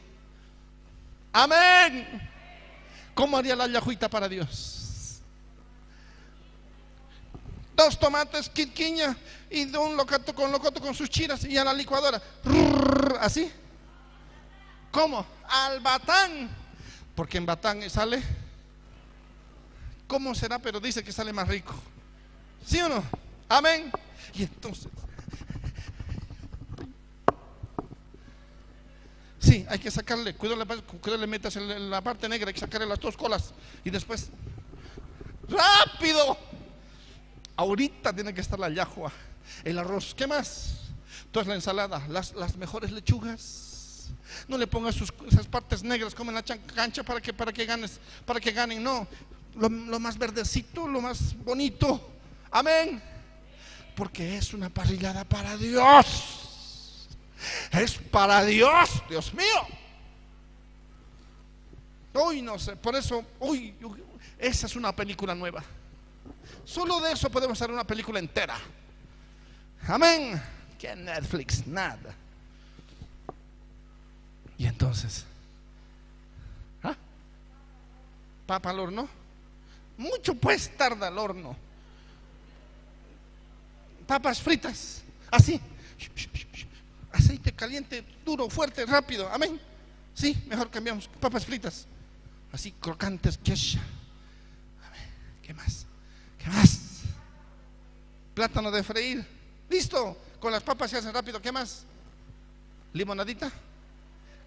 [1.34, 2.31] Amén.
[3.14, 5.20] ¿Cómo haría la yajuita para Dios?
[7.74, 9.16] Dos tomates, quitquiña
[9.50, 12.20] y un locato con locoto con sus chiras y a la licuadora.
[13.20, 13.50] Así.
[14.90, 15.24] ¿Cómo?
[15.48, 16.50] Al batán.
[17.14, 18.22] Porque en batán sale.
[20.06, 20.58] ¿Cómo será?
[20.58, 21.74] Pero dice que sale más rico.
[22.64, 23.02] ¿Sí o no?
[23.48, 23.90] Amén.
[24.34, 24.88] Y entonces
[29.42, 30.64] Sí, hay que sacarle, cuidado,
[31.16, 33.52] le metas en la parte negra, hay que sacarle las dos colas
[33.84, 34.28] y después,
[35.48, 36.38] rápido.
[37.56, 39.10] Ahorita tiene que estar la yahua,
[39.64, 40.74] el arroz, ¿qué más?
[41.32, 44.10] Toda la ensalada, las, las mejores lechugas.
[44.46, 47.98] No le pongas sus, esas partes negras como la cancha para que, para que ganes,
[48.24, 49.08] para que ganen, no.
[49.56, 52.12] Lo, lo más verdecito, lo más bonito.
[52.52, 53.02] Amén.
[53.96, 56.41] Porque es una parrillada para Dios.
[57.72, 59.66] Es para Dios, Dios mío.
[62.14, 63.74] Hoy no sé, por eso, uy,
[64.38, 65.64] esa es una película nueva.
[66.64, 68.58] Solo de eso podemos hacer una película entera.
[69.88, 70.40] Amén.
[70.78, 72.14] Que Netflix, nada.
[74.58, 75.24] Y entonces,
[76.82, 76.94] ¿ah?
[78.46, 79.08] papa al horno.
[79.96, 81.56] Mucho pues tarda al horno.
[84.06, 85.60] Papas fritas, así
[87.62, 89.28] caliente, duro, fuerte, rápido.
[89.28, 89.60] Amén.
[90.14, 91.06] Sí, mejor cambiamos.
[91.20, 91.86] Papas fritas.
[92.50, 93.38] Así crocantes.
[94.84, 95.08] Amén.
[95.40, 95.86] ¿Qué más?
[96.36, 97.02] ¿Qué más?
[98.34, 99.24] Plátano de freír.
[99.70, 100.16] Listo.
[100.40, 101.40] Con las papas se hace rápido.
[101.40, 101.84] ¿Qué más?
[102.94, 103.52] Limonadita.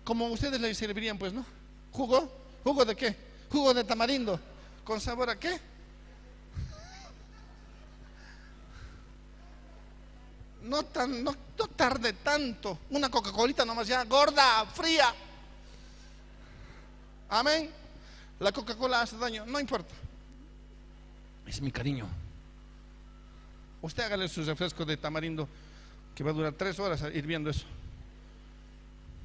[0.04, 1.46] Como ustedes le servirían, pues, ¿no?
[1.94, 2.30] ¿Jugo?
[2.66, 3.16] ¿Jugo de qué?
[3.50, 4.38] Jugo de tamarindo.
[4.84, 5.58] ¿Con sabor a qué?
[10.66, 11.36] No, tan, no,
[11.76, 12.80] tarde tanto.
[12.90, 15.14] Una Coca-Colita nomás ya, gorda, fría.
[17.30, 17.70] Amén.
[18.40, 19.94] La Coca-Cola hace daño, no importa.
[21.48, 22.08] Es mi cariño.
[23.82, 25.48] Usted hágale su refresco de tamarindo
[26.16, 27.66] que va a durar tres horas hirviendo eso.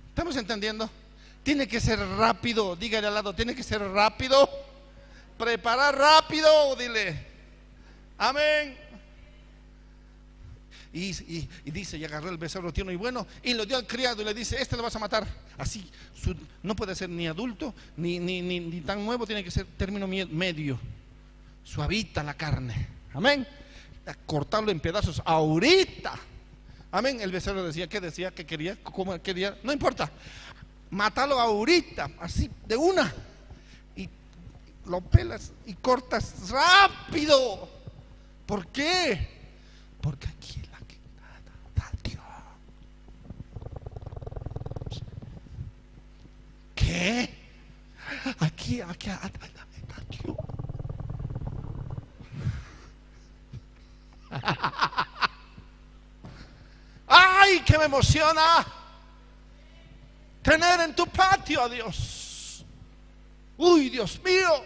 [0.09, 0.91] ¿Estamos entendiendo?
[1.43, 4.49] Tiene que ser rápido, dígale al lado, tiene que ser rápido.
[5.39, 7.27] Preparar rápido, dile.
[8.19, 8.90] Amén.
[10.93, 14.25] Y, dice, y agarró el becerro tierno y bueno, y lo dio al criado y
[14.25, 15.25] le dice, este lo vas a matar.
[15.57, 15.89] Así,
[16.65, 20.81] no puede ser ni adulto, ni, tan nuevo, tiene que ser término medio.
[21.63, 22.89] Suavita la carne.
[23.15, 23.47] Amén.
[24.27, 26.19] cortarlo en pedazos ahorita.
[26.91, 27.21] Amén.
[27.21, 28.33] El becerro decía, ¿qué decía?
[28.33, 28.77] ¿Qué quería?
[28.83, 29.57] ¿Cómo quería?
[29.63, 30.11] No importa.
[30.91, 33.15] Mátalo ahorita, así, de una.
[33.95, 34.09] Y
[34.87, 37.69] lo pelas y cortas rápido.
[38.45, 39.39] ¿Por qué?
[40.01, 40.60] Porque aquí
[46.91, 47.31] ¿Qué?
[48.41, 49.39] Aquí, aquí, aquí.
[57.07, 58.67] ¡Ay, que me emociona!
[60.43, 62.65] Tener en tu patio a Dios.
[63.57, 64.65] ¡Uy, Dios mío!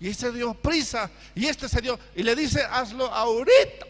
[0.00, 3.86] Y este dio prisa y este se dio y le dice, hazlo ahorita.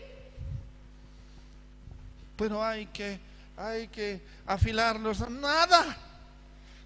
[2.36, 3.27] Pero hay que
[3.58, 5.96] hay que afilarlos, nada.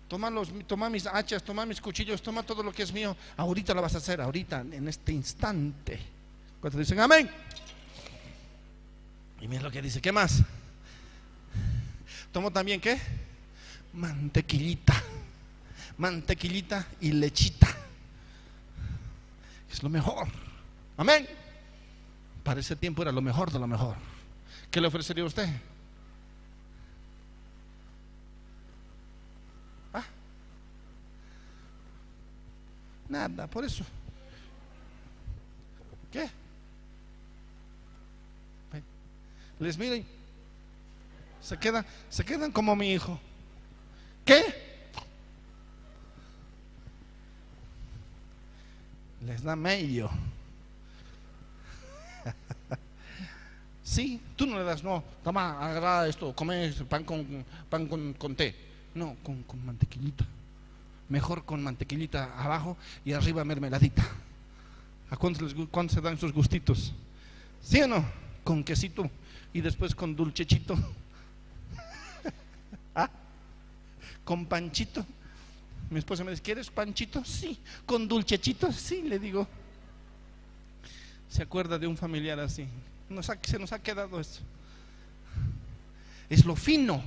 [0.09, 3.17] Toma, los, toma mis hachas, toma mis cuchillos, toma todo lo que es mío.
[3.37, 6.01] Ahorita lo vas a hacer, ahorita, en este instante.
[6.61, 7.31] Cuando dicen amén?
[9.41, 10.43] Y mira lo que dice, ¿qué más?
[12.31, 12.99] Tomo también, ¿qué?
[13.93, 14.95] Mantequillita.
[15.99, 17.69] Mantequillita y lechita.
[19.71, 20.29] Es lo mejor.
[20.97, 21.27] Amén.
[22.43, 23.97] Para ese tiempo era lo mejor de lo mejor.
[24.71, 25.49] ¿Qué le ofrecería a usted?
[33.13, 33.85] Nada, por eso.
[36.11, 36.31] ¿Qué?
[39.59, 40.05] les mira y
[41.41, 43.21] se, queda, se quedan como mi hijo.
[44.25, 44.43] ¿Qué?
[49.27, 50.11] Les da medio.
[53.85, 58.55] Sí, tú no le das, no, toma, agarra esto, come pan con, pan con, té.
[58.95, 60.25] No, con, con mantequillita.
[61.13, 64.03] Mejor con mantequillita abajo y arriba mermeladita.
[65.11, 65.55] ¿A cuántos,
[65.93, 66.95] se dan sus gustitos?
[67.63, 68.03] ¿Sí o no?
[68.43, 69.11] Con quesito
[69.53, 70.75] y después con dulcechito.
[72.95, 73.11] ¿Ah?
[74.25, 75.05] Con panchito.
[75.91, 77.23] Mi esposa me dice, ¿quieres panchito?
[77.27, 77.59] Sí.
[77.85, 78.73] ¿Con dulcechito?
[78.73, 79.47] Sí, le digo.
[81.29, 82.67] ¿Se acuerda de un familiar así?
[83.43, 84.41] se nos ha quedado eso.
[86.31, 87.03] Es lo fino.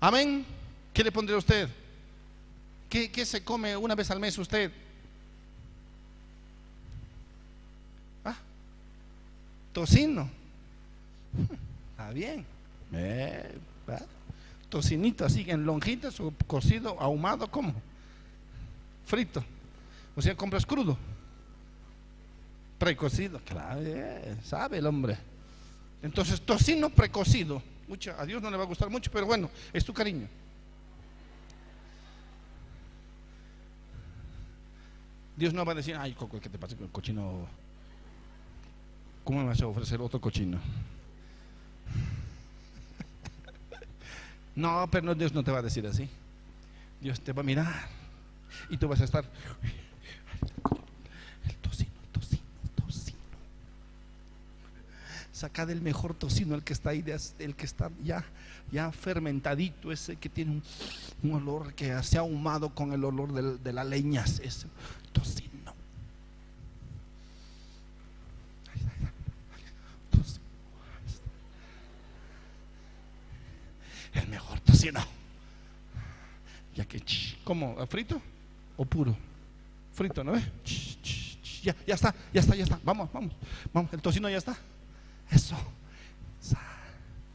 [0.00, 0.46] Amén.
[0.94, 1.68] ¿Qué le pondría usted?
[2.88, 4.70] ¿Qué, ¿Qué, se come una vez al mes usted?
[8.24, 8.36] Ah,
[9.72, 10.28] tocino.
[11.92, 12.46] Está bien.
[12.92, 13.58] Eh,
[14.68, 17.74] tocinito así en lonjitas o cocido, ahumado, ¿cómo?
[19.04, 19.44] Frito.
[20.14, 20.96] O sea, compras crudo.
[22.78, 25.16] Precocido, claro, eh, sabe el hombre.
[26.02, 27.62] Entonces, tocino precocido.
[27.88, 30.28] Mucha, a Dios no le va a gustar mucho, pero bueno, es tu cariño.
[35.36, 37.46] Dios no va a decir, ay, Coco, ¿qué te pasa con el cochino?
[39.24, 40.58] ¿Cómo me vas a ofrecer otro cochino?
[44.54, 46.08] No, pero Dios no te va a decir así.
[47.00, 47.88] Dios te va a mirar
[48.70, 49.24] y tú vas a estar
[55.36, 57.04] Saca del mejor tocino, el que está ahí,
[57.38, 58.24] el que está ya,
[58.72, 60.62] ya fermentadito, ese que tiene
[61.22, 64.66] un, olor que se ha ahumado con el olor de, de la leña, ese
[65.12, 65.74] tocino.
[74.14, 74.26] El
[76.74, 77.02] Ya que,
[77.44, 77.86] ¿cómo?
[77.86, 78.20] ¿Frito
[78.76, 79.16] o puro?
[79.92, 80.34] Frito, ¿no?
[81.62, 82.78] Ya, ya está, ya está, ya está.
[82.84, 83.32] Vamos, vamos,
[83.72, 83.92] vamos.
[83.92, 84.56] El tocino ya está.
[85.30, 85.56] Eso.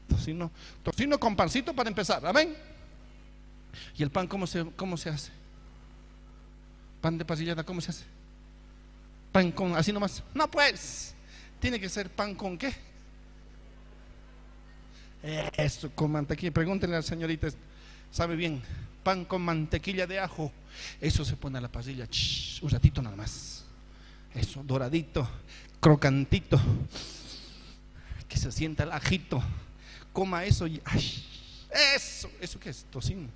[0.07, 0.51] Tocino,
[0.83, 2.25] tocino con pancito para empezar.
[2.25, 2.55] Amén.
[3.97, 5.31] ¿Y el pan cómo se, cómo se hace?
[7.01, 8.05] Pan de pasillada, ¿cómo se hace?
[9.31, 10.23] Pan con, así nomás.
[10.33, 11.15] No, pues.
[11.59, 12.73] Tiene que ser pan con qué?
[15.23, 16.51] Eso, con mantequilla.
[16.51, 17.47] Pregúntenle a la señorita,
[18.11, 18.61] sabe bien.
[19.03, 20.51] Pan con mantequilla de ajo.
[20.99, 22.07] Eso se pone a la pasilla.
[22.61, 23.65] un ratito nada más.
[24.33, 25.27] Eso, doradito,
[25.79, 26.59] crocantito
[28.31, 29.43] que se sienta el ajito,
[30.13, 31.25] coma eso y ay,
[31.93, 33.27] eso, eso que es tocino.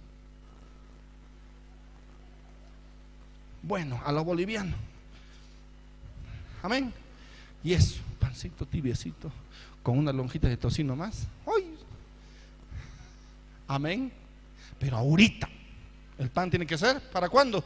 [3.61, 4.73] Bueno, a lo boliviano.
[6.63, 6.93] Amén.
[7.61, 9.29] Y eso, pancito tibiecito,
[9.83, 11.27] con una lonjita de tocino más.
[11.45, 11.74] ¡Ay!
[13.67, 14.11] Amén.
[14.79, 15.49] Pero ahorita,
[16.17, 17.63] el pan tiene que ser, ¿para cuándo?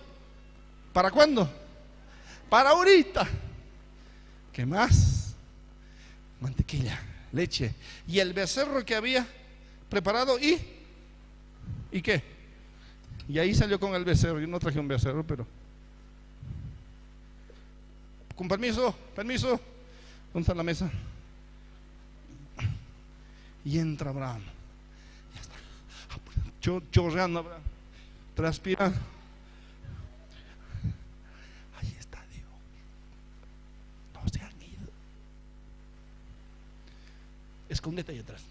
[0.94, 1.50] ¿Para cuándo?
[2.50, 3.28] Para ahorita.
[4.52, 5.36] ¿Qué más?
[6.42, 7.00] Mantequilla
[7.32, 7.74] leche.
[8.08, 9.28] Y el becerro que había
[9.90, 10.60] preparado y...
[11.92, 12.22] ¿Y qué?
[13.28, 14.40] Y ahí salió con el becerro.
[14.40, 15.46] Yo no traje un becerro, pero...
[18.36, 19.60] Con permiso, permiso.
[20.34, 20.90] ¿Dónde está la mesa?
[23.66, 24.42] Y entra Abraham.
[26.70, 26.92] Ya está.
[26.92, 27.62] Chorreando Abraham.
[28.36, 29.00] Transpirando.
[37.80, 38.44] escóndete ahí atrás.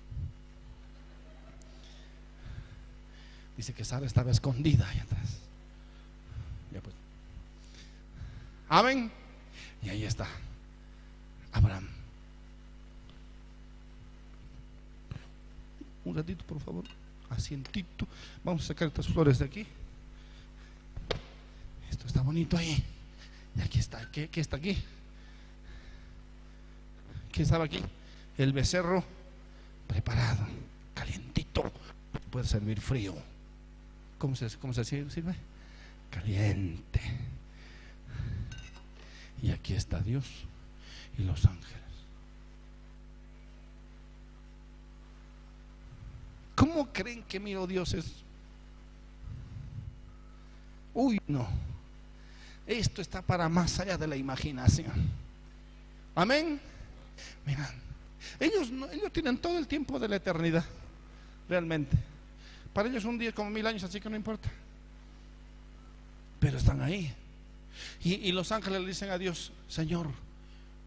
[3.56, 5.38] Dice que Sara estaba escondida ahí atrás.
[6.72, 6.94] Ya pues.
[8.68, 9.10] Amén.
[9.82, 10.26] Y ahí está.
[11.52, 11.88] Abraham.
[16.04, 16.84] Un ratito, por favor.
[17.30, 18.06] Asientito.
[18.44, 19.66] Vamos a sacar estas flores de aquí.
[21.90, 22.82] Esto está bonito ahí.
[23.56, 24.10] Y aquí está.
[24.10, 24.76] ¿Qué, qué está aquí?
[27.32, 27.80] ¿Qué estaba aquí?
[28.36, 29.04] El becerro
[29.86, 30.46] preparado,
[30.94, 31.72] calientito,
[32.30, 33.14] puede servir frío.
[34.18, 35.34] ¿Cómo se, cómo se sirve?
[36.10, 37.00] Caliente.
[39.42, 40.26] Y aquí está Dios
[41.16, 41.77] y los ángeles.
[46.58, 48.06] ¿Cómo creen que mi Dios es?
[50.92, 51.46] Uy, no.
[52.66, 54.92] Esto está para más allá de la imaginación.
[56.16, 56.60] Amén.
[57.46, 57.70] Miran,
[58.40, 60.64] ellos, ellos tienen todo el tiempo de la eternidad,
[61.48, 61.96] realmente.
[62.72, 64.50] Para ellos un día es como mil años, así que no importa.
[66.40, 67.14] Pero están ahí.
[68.02, 70.08] Y, los ángeles le dicen a Dios, Señor,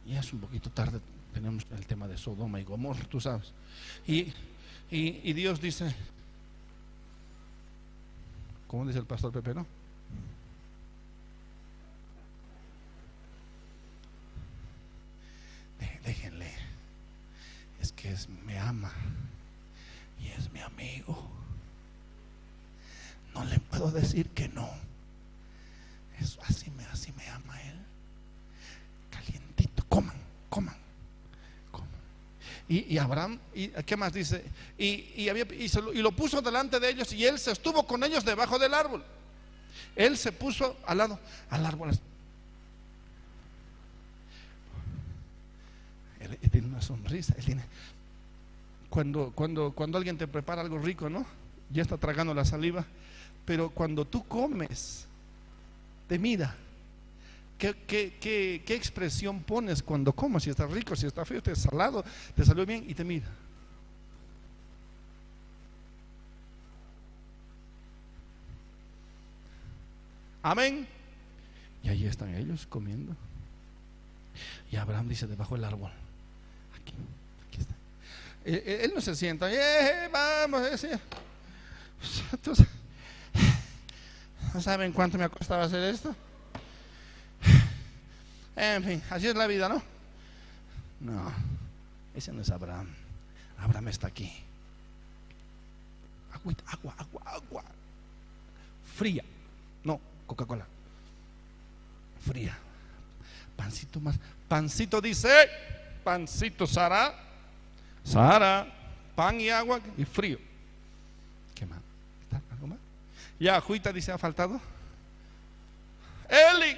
[0.06, 1.00] ya es un poquito tarde,
[1.34, 3.54] tenemos el tema de Sodoma y Gomorra, tú sabes.
[4.06, 4.34] Y,
[4.92, 5.96] y, Dios dice,
[8.68, 9.66] ¿cómo dice el pastor Pepe, no?
[16.04, 16.52] Déjenle,
[17.80, 18.92] es que es, me ama
[20.20, 21.30] y es mi amigo.
[23.34, 24.70] No le puedo decir que no.
[26.20, 27.80] Eso así me, así me ama él.
[29.10, 30.18] Calientito, coman,
[30.50, 30.82] coman.
[32.72, 34.46] Y, Abraham, y, ¿qué más dice?
[34.78, 38.24] Y, había, lo, y lo puso delante de ellos y él se estuvo con ellos
[38.24, 39.04] debajo del árbol.
[39.94, 41.20] Él se puso al lado,
[41.50, 41.92] al árbol.
[46.22, 47.36] Él, tiene una sonrisa.
[47.38, 47.64] Él tiene,
[48.90, 51.26] cuando, cuando, cuando alguien te prepara algo rico, ¿no?
[51.72, 52.86] Ya está tragando la saliva.
[53.44, 55.08] Pero cuando tú comes,
[56.08, 56.56] te mira.
[57.62, 60.42] ¿Qué, qué, expresión pones cuando comes?
[60.42, 62.04] Si está rico, si está feo, está salado,
[62.36, 63.28] te salió bien y te mira.
[70.42, 70.88] Amén.
[71.84, 73.16] Y ahí están ellos comiendo.
[74.72, 75.92] Y Abraham dice debajo del árbol.
[76.82, 76.94] Aquí,
[77.48, 77.76] aquí está.
[78.44, 79.54] Él, no se sienta.
[79.54, 81.00] Eh, vamos, ese.
[84.52, 86.16] ¿No saben cuánto me ha costado hacer esto?
[88.62, 89.82] En fin, así es la vida, ¿no?
[91.00, 91.34] No,
[92.14, 92.88] ese no es Abraham.
[93.58, 94.32] Abraham está aquí.
[96.32, 97.64] Agua, agua, agua, agua.
[98.96, 99.24] Fría.
[99.84, 100.68] No, Coca-Cola.
[102.24, 102.56] Fría.
[103.56, 104.20] Pancito más.
[104.48, 105.50] Pancito dice,
[106.04, 107.16] pancito Sara.
[108.04, 108.68] Sara,
[109.16, 110.38] pan y agua y frío.
[111.56, 111.80] ¿Qué más?
[112.52, 112.78] ¿Algo más?
[113.40, 114.62] Ya, Juita dice, ¿ha faltado?
[116.30, 116.78] Eli.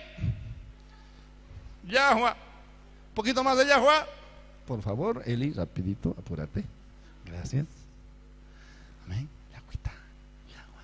[1.87, 2.31] Yahua.
[3.09, 4.07] Un poquito más de Yahua.
[4.65, 6.63] Por favor, Eli, rapidito, apúrate.
[7.25, 7.65] Gracias.
[9.05, 9.27] Amén.
[9.51, 9.73] Yahua.
[10.49, 10.83] Yahua.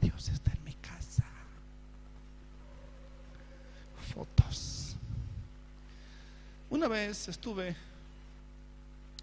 [0.00, 1.24] Dios está en mi casa.
[4.14, 4.96] Fotos.
[6.68, 7.76] Una vez estuve,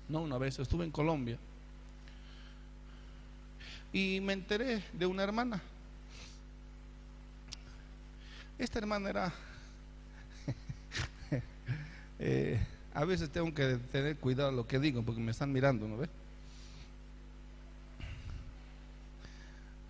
[0.08, 1.38] no una vez, estuve en Colombia
[3.91, 5.62] y me enteré de una hermana.
[8.64, 9.34] Esta hermana era...
[12.20, 12.57] Eh,
[12.93, 16.07] a veces tengo que tener cuidado lo que digo porque me están mirando, ¿no ve?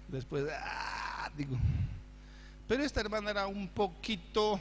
[0.08, 1.56] Después, ah, digo.
[2.68, 4.60] Pero esta hermana era un poquito,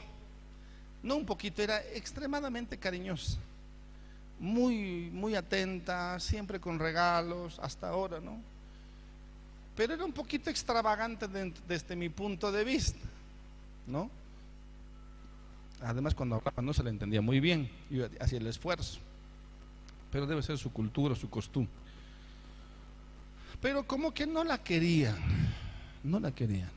[1.01, 3.39] no un poquito, era extremadamente cariñosa,
[4.39, 8.39] muy, muy atenta, siempre con regalos, hasta ahora, ¿no?
[9.75, 11.27] pero era un poquito extravagante
[11.67, 12.99] desde mi punto de vista,
[13.87, 14.09] ¿no?
[15.81, 18.99] Además, cuando hablaba no se le entendía muy bien, y hacía el esfuerzo,
[20.11, 21.73] pero debe ser su cultura, su costumbre.
[23.61, 25.17] Pero como que no la querían,
[26.03, 26.69] no la querían.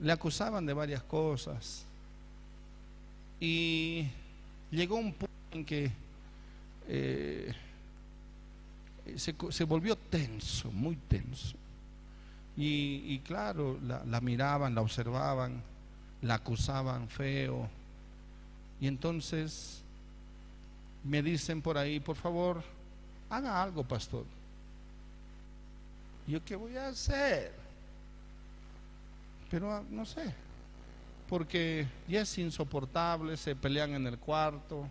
[0.00, 1.84] Le acusaban de varias cosas
[3.40, 4.06] y
[4.70, 5.90] llegó un punto en que
[6.88, 7.52] eh,
[9.16, 11.56] se volvió tenso, muy tenso.
[12.58, 15.62] Y, claro, la, miraban, la observaban,
[16.26, 17.68] la acusaban feo.
[18.80, 19.82] Y entonces
[21.04, 22.62] me dicen por ahí, por favor,
[23.30, 24.24] haga algo, pastor.
[26.26, 27.52] ¿Yo qué voy a hacer?
[29.50, 30.34] Pero ah, no sé,
[31.28, 34.88] porque ya es insoportable, se pelean en el cuarto,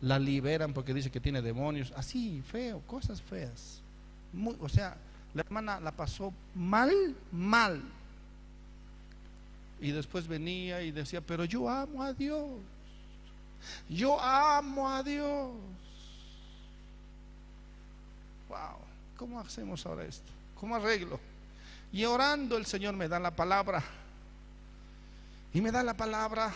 [0.00, 3.82] la liberan porque dice que tiene demonios, así, feo, cosas feas.
[4.32, 4.96] Muy, o sea,
[5.34, 6.92] la hermana la pasó mal,
[7.32, 7.82] mal.
[9.80, 12.48] Y después venía y decía, pero yo amo a Dios.
[13.88, 15.50] Yo amo a Dios.
[18.48, 18.78] Wow,
[19.16, 20.32] ¿cómo hacemos ahora esto?
[20.54, 21.20] ¿Cómo arreglo?
[21.92, 23.82] Y orando el Señor me da la palabra.
[25.52, 26.52] Y me da la palabra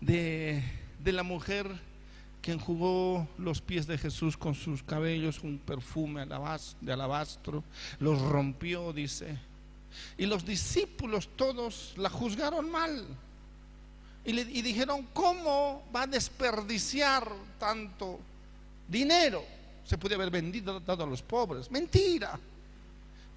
[0.00, 0.62] de,
[1.02, 1.68] de la mujer
[2.42, 6.26] que enjugó los pies de Jesús con sus cabellos, un perfume
[6.80, 7.64] de alabastro,
[7.98, 9.36] los rompió, dice.
[10.18, 13.06] Y los discípulos todos la juzgaron mal.
[14.24, 17.30] Y, dijeron, ¿cómo va a desperdiciar
[17.60, 18.18] tanto
[18.88, 19.44] dinero?
[19.84, 21.70] Se puede haber vendido, dado a los pobres.
[21.70, 22.36] Mentira.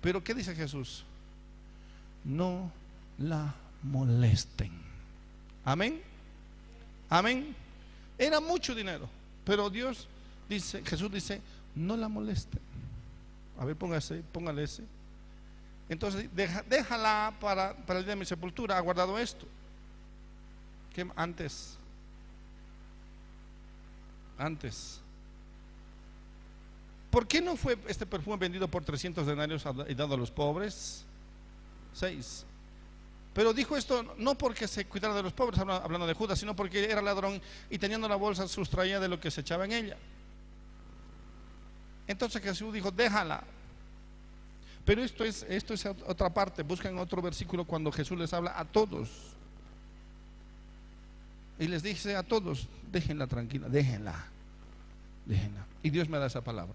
[0.01, 1.03] Pero ¿qué dice Jesús?
[2.24, 2.72] No
[3.20, 3.53] la
[3.84, 4.72] molesten.
[5.64, 6.01] Amén.
[7.10, 7.55] Amén.
[8.18, 9.07] Era mucho dinero,
[9.45, 10.07] pero Dios
[10.49, 11.41] dice, Jesús dice,
[11.76, 12.57] no la moleste.
[13.57, 14.84] A ver, póngase, póngale ese.
[15.90, 16.30] Entonces,
[16.70, 19.46] déjala para, para el día de mi sepultura, ha guardado esto.
[20.94, 21.78] ¿Qué antes?
[24.38, 25.02] Antes.
[27.10, 31.06] ¿Por qué no fue este perfume vendido por 300 denarios y dado a los pobres?
[31.94, 32.46] Seis.
[33.34, 36.86] Pero dijo esto no porque se cuidara de los pobres, hablando de Judas, sino porque
[36.86, 39.98] era ladrón y teniendo la bolsa sustraía de lo que se echaba en ella.
[42.08, 43.44] Entonces Jesús dijo, déjala.
[44.90, 46.64] Pero esto es, esto es otra parte.
[46.64, 49.08] Buscan otro versículo cuando Jesús les habla a todos.
[51.60, 54.16] Y les dice a todos, déjenla tranquila, déjenla,
[55.28, 55.64] déjenla.
[55.84, 56.74] Y Dios me da esa palabra.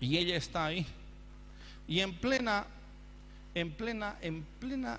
[0.00, 0.84] Y ella está ahí.
[1.86, 2.66] Y en plena,
[3.54, 4.98] en plena, en plena,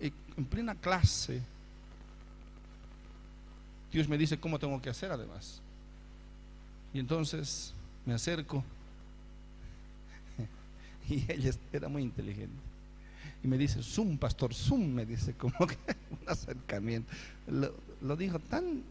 [0.00, 1.42] eh, en plena clase,
[3.92, 5.60] Dios me dice cómo tengo que hacer además.
[6.94, 7.74] Y entonces
[8.06, 8.64] me acerco
[11.08, 12.54] y ella era muy inteligente.
[13.42, 15.76] Y me dice, zoom, pastor, zoom, me dice, como que
[16.10, 17.12] un acercamiento.
[18.00, 18.82] Lo, dijo tan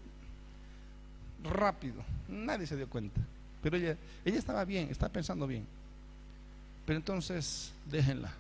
[1.43, 3.19] rápido, nadie se dio cuenta.
[3.61, 5.65] Pero ella, ella estaba bien, estaba pensando bien.
[6.85, 8.31] Pero entonces, déjenla.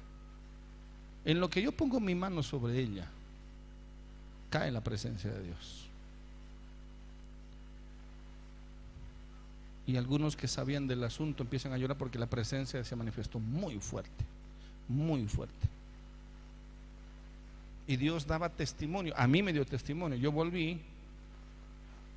[1.25, 3.07] En lo que yo pongo mi mano sobre ella,
[4.49, 5.87] cae la presencia de Dios.
[9.85, 13.79] Y algunos que sabían del asunto empiezan a llorar porque la presencia se manifestó muy
[13.79, 14.25] fuerte,
[14.87, 15.73] muy fuerte
[17.87, 19.13] y Dios daba testimonio.
[19.17, 20.17] A mí me dio testimonio.
[20.17, 20.79] Yo volví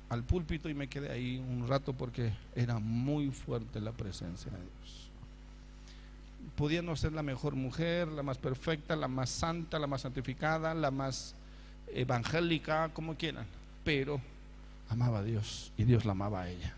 [0.09, 4.57] al púlpito y me quedé ahí un rato porque era muy fuerte la presencia de
[4.57, 5.09] Dios.
[6.55, 10.73] Podía no ser la mejor mujer, la más perfecta, la más santa, la más santificada,
[10.73, 11.35] la más
[11.93, 13.45] evangélica, como quieran,
[13.83, 14.21] pero
[14.89, 16.73] amaba a Dios y Dios la amaba a ella.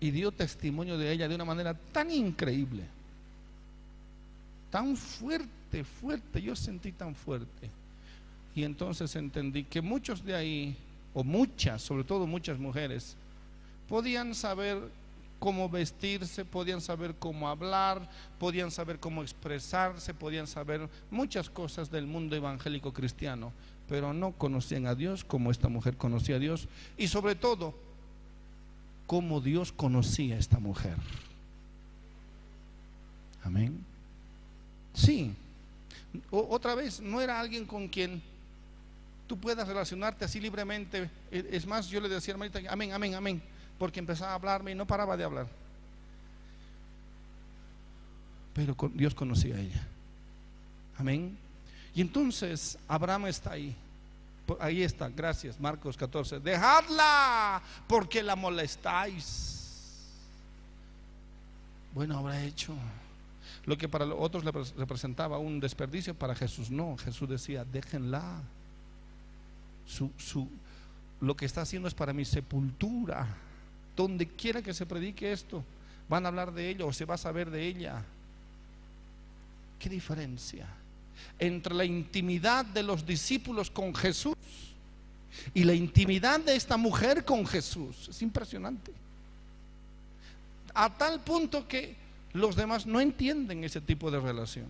[0.00, 2.82] Y dio testimonio de ella de una manera tan increíble,
[4.70, 7.70] tan fuerte fuerte, yo sentí tan fuerte.
[8.54, 10.76] Y entonces entendí que muchos de ahí,
[11.14, 13.16] o muchas, sobre todo muchas mujeres,
[13.88, 14.80] podían saber
[15.38, 22.06] cómo vestirse, podían saber cómo hablar, podían saber cómo expresarse, podían saber muchas cosas del
[22.06, 23.52] mundo evangélico cristiano,
[23.88, 27.74] pero no conocían a Dios como esta mujer conocía a Dios y sobre todo
[29.06, 30.96] cómo Dios conocía a esta mujer.
[33.42, 33.84] Amén.
[34.94, 35.34] Sí,
[36.30, 38.22] otra vez, no era alguien con quien
[39.26, 41.10] tú puedas relacionarte así libremente.
[41.30, 43.42] E, es más, yo le decía a hermanita, amén, amén, amén,
[43.78, 45.48] porque empezaba a hablarme y no paraba de hablar.
[48.54, 49.86] Pero Dios conocía a ella.
[50.98, 51.36] Amén.
[51.94, 53.76] Y entonces Abraham está ahí.
[54.60, 56.40] Ahí está, gracias, Marcos 14.
[56.40, 59.56] Dejadla porque la molestáis.
[61.94, 62.74] Bueno, habrá hecho.
[63.64, 64.44] Lo que para otros
[64.76, 66.96] representaba un desperdicio, para Jesús no.
[66.98, 68.42] Jesús decía, déjenla.
[71.20, 73.26] Lo que está haciendo es para mi sepultura.
[73.96, 75.64] Donde quiera que se predique esto,
[76.08, 78.04] van a hablar de ella o se va a saber de ella.
[79.78, 80.66] ¿Qué diferencia
[81.38, 84.36] entre la intimidad de los discípulos con Jesús
[85.54, 88.08] y la intimidad de esta mujer con Jesús?
[88.08, 88.92] Es impresionante.
[90.74, 91.96] A tal punto que
[92.32, 94.66] los demás no entienden ese tipo de relación.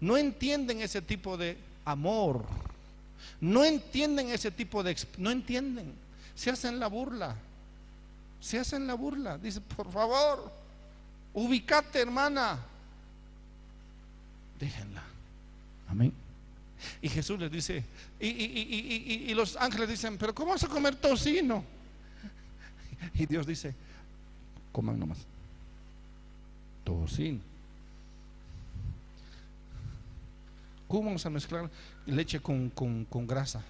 [0.00, 2.44] No entienden ese tipo de amor.
[3.40, 4.96] No entienden ese tipo de...
[5.18, 5.92] No entienden.
[6.34, 7.36] Se hacen la burla.
[8.40, 9.38] Se hacen la burla.
[9.38, 10.52] Dice, por favor,
[11.34, 12.58] ubicate hermana.
[14.58, 15.02] Déjenla.
[15.92, 16.12] Amén.
[17.02, 17.84] Y Jesús les dice,
[18.18, 21.64] y, y, los ángeles dicen, pero ¿cómo vas a comer tocino?
[23.14, 23.74] Y Dios dice,
[24.72, 25.18] coman nomás
[26.82, 27.40] tocino.
[30.88, 31.70] ¿Cómo vamos a mezclar
[32.06, 33.62] leche con, con, grasa?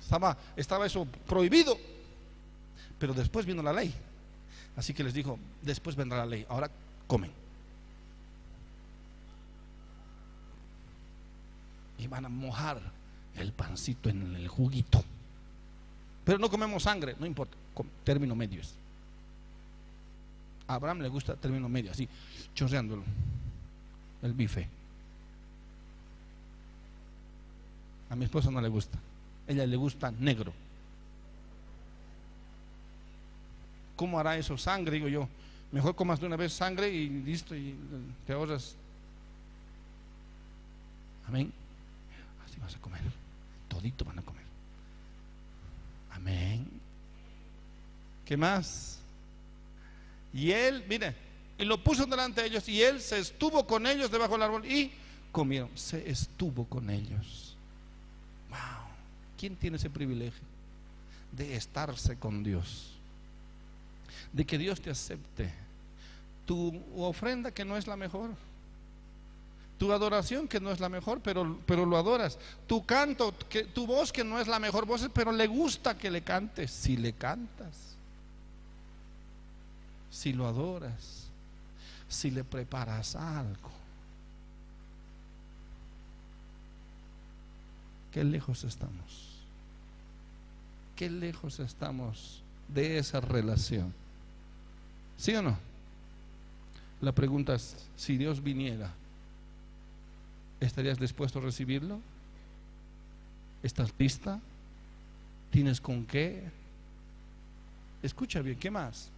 [0.00, 1.76] Estaba, estaba eso prohibido,
[2.98, 3.92] pero después vino la ley.
[4.76, 6.70] Así que les dijo, después vendrá la ley, ahora
[7.06, 7.43] comen.
[12.04, 12.82] Y van a mojar
[13.34, 15.02] el pancito en el juguito.
[16.22, 17.56] Pero no comemos sangre, no importa,
[18.04, 18.74] término medio es.
[20.68, 22.06] A Abraham le gusta término medio, así,
[22.54, 23.02] chorreándolo.
[24.20, 24.68] El bife.
[28.10, 28.98] A mi esposa no le gusta.
[29.48, 30.52] Ella le gusta negro.
[33.96, 34.58] ¿Cómo hará eso?
[34.58, 35.26] Sangre, digo yo.
[35.72, 37.74] Mejor comas de una vez sangre y listo, y
[38.26, 38.76] te ahorras.
[41.26, 41.63] Amén.
[42.72, 43.02] A comer.
[43.68, 44.44] Todito van a comer.
[46.12, 46.66] Amén.
[48.24, 48.98] ¿Qué más?
[50.32, 51.14] Y él, mire,
[51.58, 54.66] y lo puso delante de ellos y él se estuvo con ellos debajo del árbol
[54.66, 54.92] y
[55.30, 55.70] comieron.
[55.76, 57.56] Se estuvo con ellos.
[58.48, 58.58] Wow.
[59.38, 60.42] ¿Quién tiene ese privilegio
[61.32, 62.92] de estarse con Dios?
[64.32, 65.52] De que Dios te acepte.
[66.46, 68.30] Tu ofrenda que no es la mejor.
[69.84, 72.38] Tu adoración que no es la mejor, pero, pero lo adoras.
[72.66, 73.34] Tu canto,
[73.74, 76.70] tu voz que no es la mejor voz, pero le gusta que le cantes.
[76.70, 77.94] Si le cantas.
[80.10, 81.26] Si lo adoras.
[82.08, 83.70] Si le preparas algo.
[88.10, 89.42] Qué lejos estamos.
[90.96, 93.92] Qué lejos estamos de esa relación.
[95.18, 95.58] ¿Sí o no?
[97.02, 98.94] La pregunta es, si Dios viniera,
[100.66, 102.00] ¿estarías dispuesto a recibirlo?
[103.62, 104.40] ¿Estás lista?
[105.50, 106.42] ¿Tienes con qué?
[108.02, 109.10] Escucha bien, ¿qué más?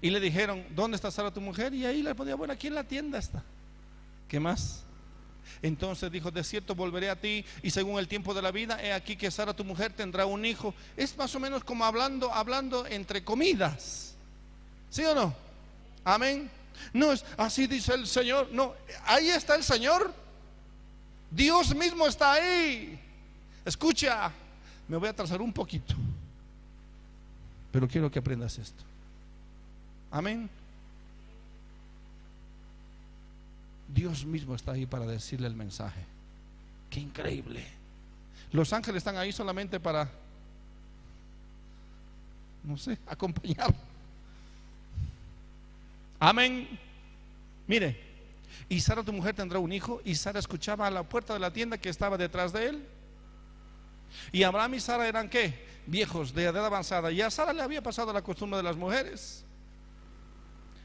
[0.00, 1.74] Y le dijeron, ¿dónde está Sara tu mujer?
[1.74, 3.42] Y ahí le podía, bueno, aquí en la tienda está.
[4.28, 4.84] ¿Qué más?
[5.60, 8.92] Entonces dijo, de cierto volveré a ti y según el tiempo de la vida, he
[8.92, 10.74] aquí que Sara tu mujer tendrá un hijo.
[10.96, 14.14] Es más o menos como hablando, hablando entre comidas.
[14.90, 15.34] ¿Sí o no?
[16.04, 16.50] Amén.
[16.92, 18.48] No es así dice el Señor.
[18.52, 20.12] No, ahí está el Señor.
[21.30, 22.98] Dios mismo está ahí.
[23.64, 24.30] Escucha,
[24.88, 25.94] me voy a atrasar un poquito.
[27.70, 28.82] Pero quiero que aprendas esto.
[30.10, 30.50] Amén.
[33.88, 36.04] Dios mismo está ahí para decirle el mensaje.
[36.90, 37.66] Qué increíble.
[38.52, 40.10] Los ángeles están ahí solamente para,
[42.64, 43.74] no sé, acompañar.
[46.22, 46.68] Amén.
[47.66, 47.98] Mire,
[48.68, 51.52] y Sara tu mujer tendrá un hijo y Sara escuchaba a la puerta de la
[51.52, 52.86] tienda que estaba detrás de él.
[54.30, 55.66] Y Abraham y Sara eran qué?
[55.84, 57.10] Viejos de edad avanzada.
[57.10, 59.44] Y a Sara le había pasado la costumbre de las mujeres.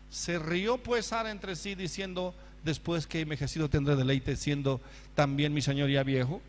[0.10, 2.34] Se rió pues Sara entre sí diciendo,
[2.64, 4.82] después que envejecido tendré deleite siendo
[5.14, 6.42] también mi Señor ya viejo?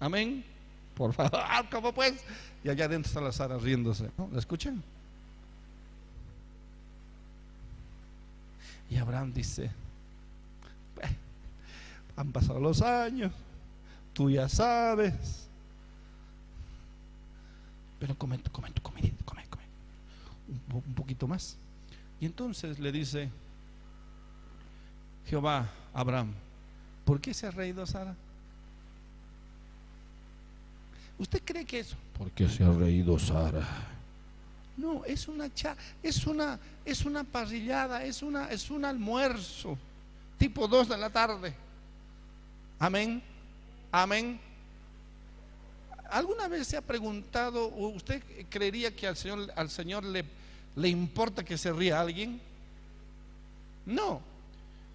[0.00, 0.44] Amén.
[0.96, 1.40] Por favor,
[1.70, 2.14] ¿cómo pues?
[2.64, 4.10] Y allá adentro está la Sara riéndose.
[4.18, 4.28] ¿No?
[4.32, 4.82] ¿La escuchan?
[8.90, 9.70] Y Abraham dice,
[12.16, 13.32] han pasado los años,
[14.12, 15.48] tú ya sabes.
[18.00, 19.62] Pero come, come, come, come, come.
[20.74, 21.56] Un, poquito más.
[22.20, 23.30] Y entonces le dice
[25.26, 26.34] Jehová a Abraham,
[27.04, 28.16] ¿por qué se ha reído Sara?
[31.16, 31.96] ¿Usted cree que eso?
[32.18, 33.66] ¿Por qué se ha reído Sara?
[34.80, 39.76] No, es una cha, es una es una parrillada, es una es un almuerzo
[40.38, 41.54] tipo dos de la tarde.
[42.78, 43.22] Amén.
[43.92, 44.40] Amén.
[46.10, 50.24] ¿Alguna vez se ha preguntado o usted creería que al Señor al Señor le
[50.76, 52.40] ¿Le importa que se ría alguien?
[53.86, 54.20] No,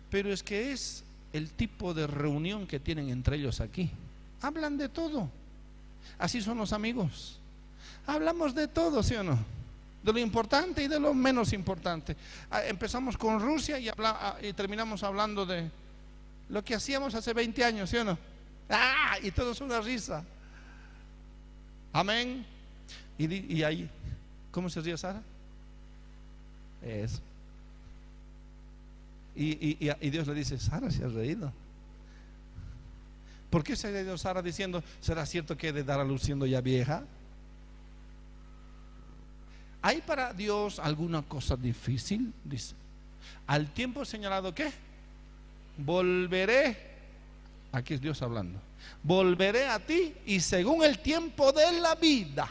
[0.09, 3.89] pero es que es el tipo de reunión que tienen entre ellos aquí.
[4.41, 5.29] Hablan de todo.
[6.17, 7.39] Así son los amigos.
[8.07, 9.37] Hablamos de todo, ¿sí o no?
[10.05, 12.15] De lo importante y de lo menos importante.
[12.51, 15.67] Ah, empezamos con Rusia y, ah, y terminamos hablando de
[16.49, 18.15] lo que hacíamos hace 20 años, ¿sí o no?
[18.69, 19.17] ¡Ah!
[19.23, 20.23] Y todo es una risa.
[21.91, 22.45] Amén.
[23.17, 23.89] Y, ahí,
[24.51, 25.23] ¿cómo se ríe Sara?
[26.83, 27.19] Eso.
[29.35, 31.51] Y, y, Dios le dice, Sara se ha reído.
[33.49, 36.21] ¿Por qué se ha reído Sara diciendo, ¿será cierto que he de dar a luz
[36.21, 37.05] siendo ya vieja?
[39.85, 42.33] ¿Hay para Dios alguna cosa difícil?
[42.43, 42.73] Dice.
[43.45, 44.71] Al tiempo señalado, ¿qué?
[45.77, 46.75] Volveré.
[47.71, 48.59] Aquí es Dios hablando.
[49.03, 52.49] Volveré a ti y según el tiempo de la vida,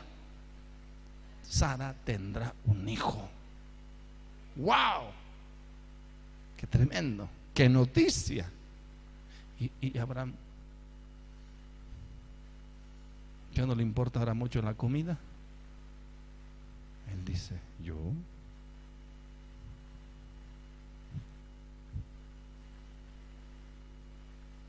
[1.43, 3.29] Sara tendrá un hijo.
[4.55, 5.11] ¡Wow!
[6.57, 7.29] ¡Qué tremendo!
[7.53, 8.49] ¡Qué noticia!
[9.59, 10.35] Y, Abraham,
[13.53, 15.19] ¿qué no le importa ahora mucho la comida?
[17.15, 17.95] Él dice, ¿yo?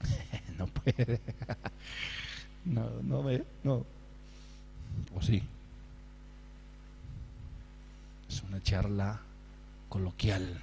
[0.60, 1.20] no puede.
[2.66, 3.84] no, no ve, no.
[5.16, 5.42] ¿O sí?
[8.30, 9.20] Es una charla
[9.90, 10.62] coloquial,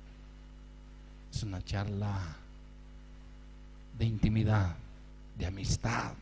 [1.33, 2.37] es una charla
[3.99, 4.77] de intimidad,
[5.37, 6.13] de amistad.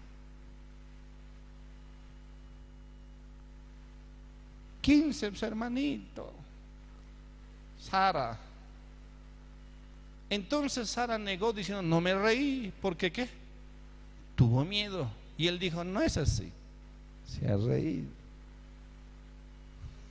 [4.80, 6.32] 15 hermanito.
[7.78, 8.38] Sara.
[10.28, 13.28] Entonces Sara negó diciendo, no me reí, porque qué?
[14.36, 15.10] Tuvo miedo.
[15.36, 16.52] Y él dijo, no es así.
[17.26, 18.08] Se ha reído.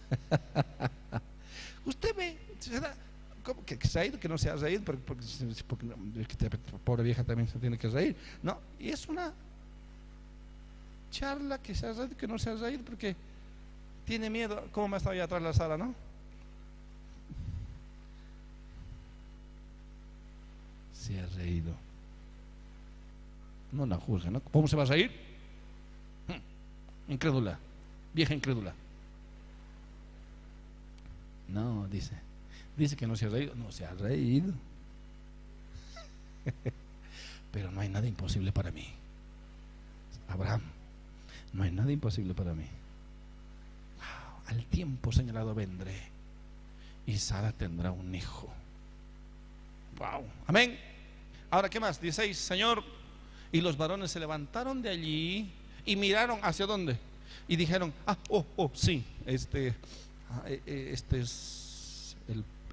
[1.85, 2.37] Usted ve,
[3.65, 5.01] Que, se ha ido, que no se ha reído, porque,
[5.67, 5.85] porque,
[6.83, 8.15] pobre vieja también se tiene que reír.
[8.43, 9.33] No, y es una
[11.11, 13.15] charla que se ha reído, que no se ha reído, porque
[14.09, 14.67] tiene miedo.
[14.71, 15.93] ¿Cómo me estado allá atrás de la sala, no?
[20.91, 21.75] Se ha reído.
[23.71, 24.39] No la juzga, ¿no?
[24.39, 25.11] ¿Cómo se va a reír?
[26.27, 27.59] Hmm, incrédula,
[28.11, 28.73] vieja incrédula.
[31.47, 32.15] No, dice.
[32.75, 33.53] Dice que no se ha reído.
[33.53, 34.55] No se ha reído.
[37.51, 38.87] Pero no hay nada imposible para mí.
[40.29, 40.63] Abraham,
[41.53, 42.65] no hay nada imposible para mí.
[44.49, 45.95] Al tiempo señalado vendré
[47.05, 48.47] y Sara tendrá un hijo.
[49.97, 50.23] Wow.
[50.47, 50.77] Amén.
[51.49, 51.99] Ahora, ¿qué más?
[51.99, 52.83] 16, Señor.
[53.51, 55.51] Y los varones se levantaron de allí
[55.85, 56.97] y miraron hacia dónde.
[57.47, 59.75] Y dijeron, ah, oh, oh, sí, este,
[60.31, 62.15] Ah, eh, eh, este es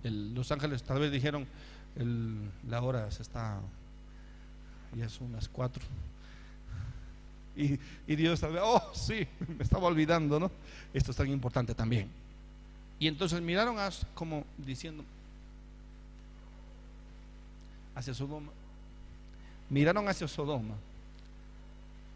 [0.02, 1.46] Los Ángeles tal vez dijeron
[2.68, 3.58] la hora se está
[4.94, 5.82] ya son unas cuatro
[7.56, 7.78] y,
[8.14, 9.26] Dios tal oh sí
[9.56, 10.50] me estaba olvidando no
[10.92, 12.08] esto es tan importante también.
[12.98, 13.76] Y entonces miraron
[14.14, 15.04] como diciendo
[17.94, 18.52] hacia Sodoma.
[19.68, 20.74] Miraron hacia Sodoma.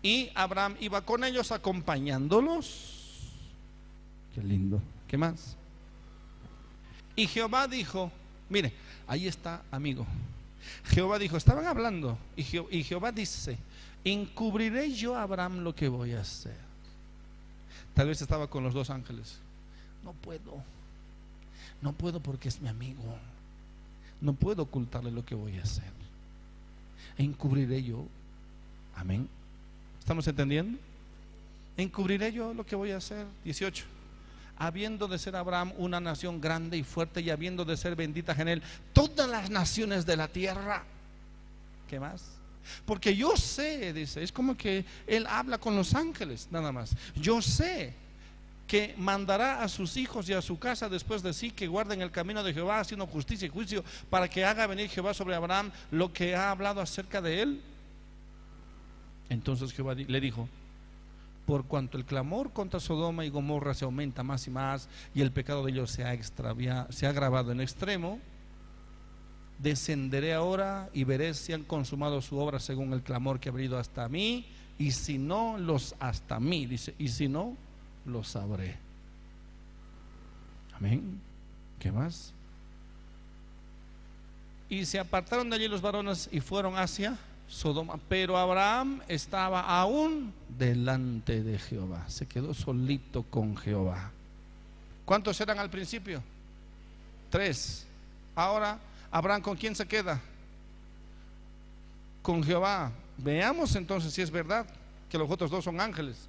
[0.02, 3.30] Y Abraham iba con ellos acompañándolos.
[4.34, 4.80] Qué lindo.
[5.08, 5.56] ¿Qué más?
[7.16, 8.10] Y Jehová dijo,
[8.48, 8.72] mire,
[9.06, 10.06] ahí está, amigo.
[10.84, 13.58] Jehová dijo, estaban hablando, y, Jehová dice,
[14.04, 16.56] encubriré yo a Abraham lo que voy a hacer.
[17.94, 19.38] Tal vez estaba con los dos ángeles.
[20.04, 20.62] No puedo,
[21.82, 23.02] no puedo porque es mi amigo.
[24.20, 25.92] No puedo ocultarle lo que voy a hacer.
[27.18, 28.04] Encubriré yo.
[28.94, 29.28] Amén.
[29.98, 30.78] ¿Estamos entendiendo?
[31.76, 33.26] Encubriré yo lo que voy a hacer.
[33.44, 33.99] 18
[34.60, 38.46] habiendo de ser Abraham una nación grande y fuerte y habiendo de ser bendita en
[38.46, 40.84] él todas las naciones de la tierra.
[41.88, 42.22] ¿Qué más?
[42.84, 46.94] Porque yo sé, dice, es como que él habla con los ángeles, nada más.
[47.16, 47.94] Yo sé
[48.66, 52.10] que mandará a sus hijos y a su casa después de sí que guarden el
[52.10, 56.12] camino de Jehová haciendo justicia y juicio para que haga venir Jehová sobre Abraham lo
[56.12, 57.62] que ha hablado acerca de él.
[59.30, 60.50] Entonces Jehová le dijo,
[61.50, 65.32] por cuanto el clamor contra Sodoma y Gomorra se aumenta más y más y el
[65.32, 66.16] pecado de ellos se ha,
[66.92, 68.20] se ha agravado en extremo,
[69.58, 73.80] descenderé ahora y veré si han consumado su obra según el clamor que ha venido
[73.80, 74.46] hasta mí,
[74.78, 77.56] y si no, los hasta mí, dice, y si no,
[78.04, 78.78] los sabré.
[80.76, 81.20] Amén.
[81.80, 82.32] ¿Qué más?
[84.68, 87.18] Y se apartaron de allí los varones y fueron hacia
[87.50, 87.98] Sodoma.
[88.08, 92.08] Pero Abraham estaba aún delante de Jehová.
[92.08, 94.12] Se quedó solito con Jehová.
[95.04, 96.22] ¿Cuántos eran al principio?
[97.28, 97.84] Tres.
[98.36, 98.78] Ahora,
[99.10, 100.20] Abraham, ¿con quién se queda?
[102.22, 102.92] Con Jehová.
[103.18, 104.64] Veamos entonces si es verdad
[105.10, 106.28] que los otros dos son ángeles.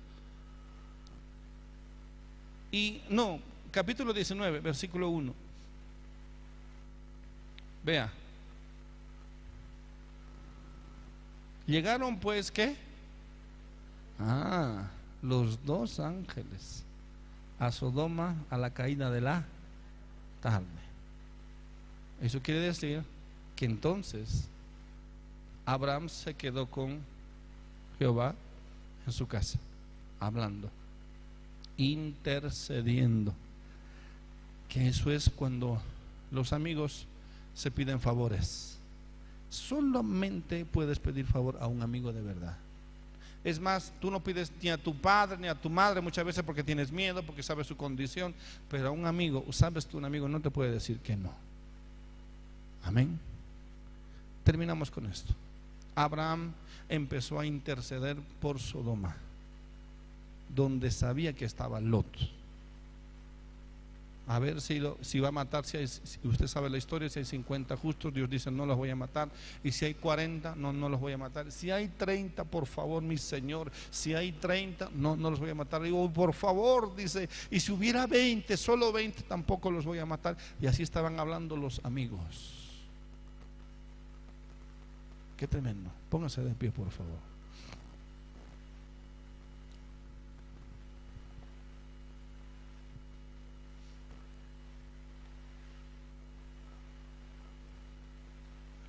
[2.71, 5.33] Y no, capítulo 19, versículo 1.
[7.83, 8.11] Vea.
[11.71, 12.75] Llegaron pues, ¿qué?
[14.19, 14.89] Ah,
[15.21, 16.83] los dos ángeles
[17.59, 19.45] a Sodoma a la caída de la
[20.41, 20.65] tarde.
[22.21, 23.03] Eso quiere decir
[23.55, 24.49] que entonces
[25.65, 26.99] Abraham se quedó con
[27.97, 28.35] Jehová
[29.05, 29.57] en su casa,
[30.19, 30.69] hablando,
[31.77, 33.33] intercediendo.
[34.67, 35.81] Que eso es cuando
[36.31, 37.05] los amigos
[37.55, 38.80] se piden favores
[39.51, 42.57] solamente puedes pedir favor a un amigo de verdad.
[43.43, 46.43] Es más, tú no pides ni a tu padre ni a tu madre muchas veces
[46.43, 48.33] porque tienes miedo, porque sabes su condición,
[48.69, 51.33] pero a un amigo, sabes que un amigo no te puede decir que no.
[52.83, 53.19] Amén.
[54.43, 55.33] Terminamos con esto.
[55.95, 56.53] Abraham
[56.87, 59.17] empezó a interceder por Sodoma,
[60.55, 62.40] donde sabía que estaba Lot
[64.31, 64.79] a ver si,
[65.19, 65.77] va a matar, si,
[66.23, 69.29] usted sabe la historia, si hay 50 justos, Dios dice no los voy a matar,
[69.61, 73.03] y si hay 40, no, no los voy a matar, si hay 30, por favor,
[73.03, 77.27] mi Señor, si hay 30, no, no los voy a matar, digo, por favor, dice,
[77.49, 81.57] y si hubiera 20, solo 20, tampoco los voy a matar, y así estaban hablando
[81.57, 82.69] los amigos.
[85.35, 87.30] Qué tremendo, póngase de pie, por favor.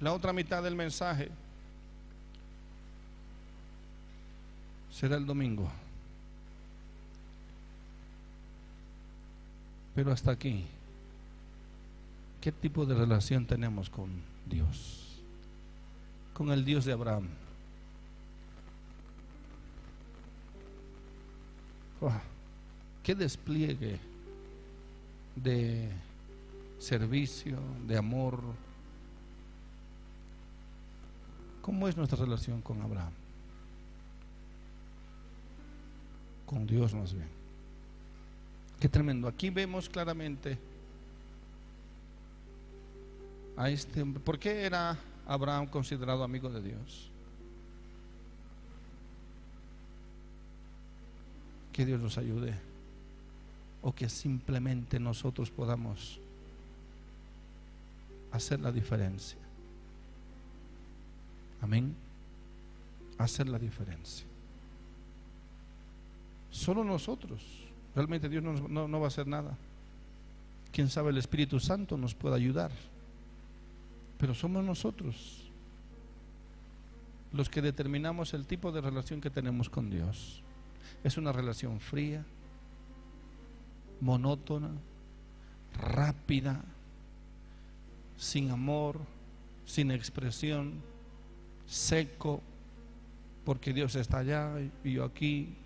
[0.03, 1.31] La otra mitad del mensaje
[4.91, 5.71] será el domingo.
[9.95, 10.67] Pero hasta aquí
[12.43, 14.11] ¿Qué tipo de relación tenemos con
[14.51, 15.23] Dios?
[16.35, 17.29] Con el Dios de Abraham.
[23.05, 24.01] qué despliegue
[25.37, 25.89] de
[26.81, 28.41] servicio, de amor.
[31.63, 33.13] ¿Cómo es nuestra relación con Abraham?
[36.45, 37.29] Con Dios más bien.
[38.81, 39.29] Qué tremendo.
[39.29, 40.59] Aquí vemos claramente
[43.57, 44.21] a este hombre.
[44.21, 47.09] ¿Por qué era Abraham considerado amigo de Dios?
[51.73, 52.59] Que Dios nos ayude.
[53.83, 56.19] O que simplemente nosotros podamos
[58.33, 59.42] hacer la diferencia.
[61.63, 61.95] Amén.
[63.17, 64.27] Hacer la diferencia.
[66.51, 67.43] Solo nosotros.
[67.95, 69.57] Realmente Dios no, no, va a hacer nada.
[70.73, 72.71] Quién sabe, el Espíritu Santo nos puede ayudar.
[74.19, 75.51] Pero somos nosotros
[77.33, 80.43] los que determinamos el tipo de relación que tenemos con Dios.
[81.03, 82.25] Es una relación fría,
[84.01, 84.71] monótona,
[85.81, 86.63] rápida,
[88.19, 89.01] sin amor,
[89.65, 90.75] sin expresión,
[91.73, 92.43] seco,
[93.45, 94.53] porque Dios está allá
[94.85, 95.57] y yo aquí.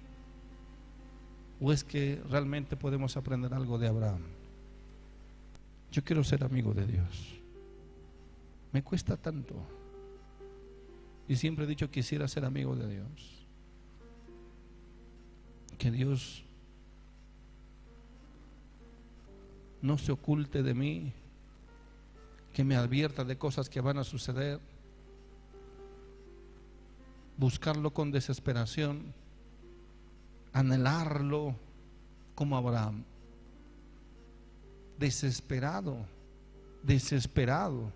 [1.60, 4.22] ¿O es que realmente podemos aprender algo de Abraham?
[5.90, 7.34] Yo quiero ser amigo de Dios.
[8.72, 9.54] Me cuesta tanto.
[11.28, 13.46] Y siempre he dicho quisiera ser amigo de Dios.
[15.78, 16.44] Que Dios
[19.82, 21.12] no se oculte de mí,
[22.52, 24.60] que me advierta de cosas que van a suceder.
[27.36, 29.12] Buscarlo con desesperación,
[30.52, 31.54] anhelarlo
[32.34, 33.04] como Abraham.
[34.98, 35.98] Desesperado,
[36.82, 37.92] desesperado.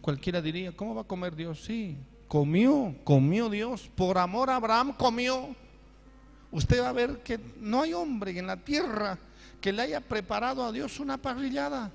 [0.00, 1.64] Cualquiera diría, ¿cómo va a comer Dios?
[1.64, 1.96] Sí,
[2.28, 3.90] comió, comió Dios.
[3.94, 5.54] Por amor a Abraham comió.
[6.50, 9.18] Usted va a ver que no hay hombre en la tierra
[9.60, 11.90] que le haya preparado a Dios una parrillada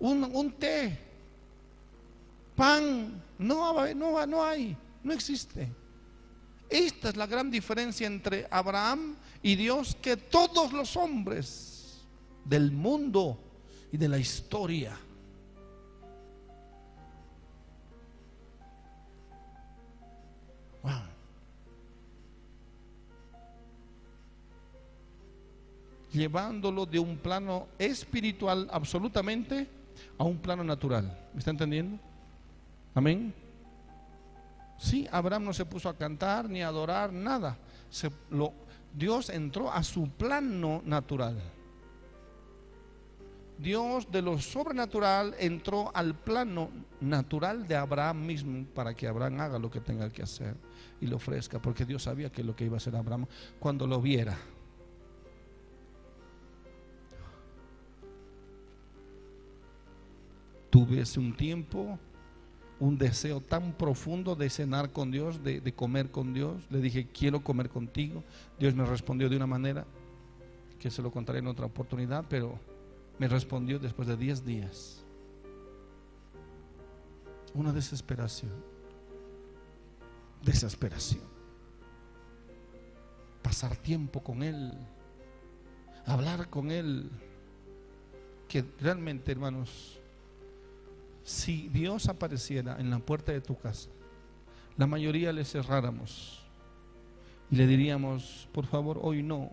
[0.00, 0.98] un, té,
[2.54, 4.76] pan, no, no, no hay,
[5.08, 5.68] no existe.
[6.68, 12.06] Esta es la gran diferencia entre Abraham y Dios que todos los hombres
[12.44, 13.40] del mundo
[13.90, 14.96] y de la historia.
[26.10, 29.68] Llevándolo de un plano espiritual absolutamente
[30.16, 31.16] a un plano natural.
[31.32, 31.98] ¿Me está entendiendo?
[32.94, 33.32] Amén.
[34.78, 37.58] Sí, Abraham no se puso a cantar ni a adorar, nada.
[38.94, 41.36] Dios entró a su plano natural.
[43.58, 46.70] Dios de lo sobrenatural entró al plano
[47.00, 50.54] natural de Abraham mismo para que Abraham haga lo que tenga que hacer
[51.00, 53.26] y lo ofrezca, porque Dios sabía que lo que iba a hacer Abraham
[53.58, 54.38] cuando lo viera.
[60.70, 61.98] tuve un tiempo
[62.80, 66.64] un deseo tan profundo de cenar con Dios, de, comer con Dios.
[66.70, 68.22] Le dije, quiero comer contigo.
[68.58, 69.84] Dios me respondió de una manera
[70.78, 72.58] que se lo contaré en otra oportunidad, pero
[73.18, 75.02] me respondió después de 10 días.
[77.54, 78.52] Una desesperación.
[80.42, 81.22] Desesperación.
[83.42, 84.72] Pasar tiempo con Él.
[86.06, 87.10] Hablar con Él.
[88.46, 89.97] Que realmente, hermanos,
[91.28, 93.90] si Dios apareciera en la puerta de tu casa,
[94.78, 96.42] la mayoría le cerráramos
[97.50, 99.50] y le diríamos, por favor, hoy no,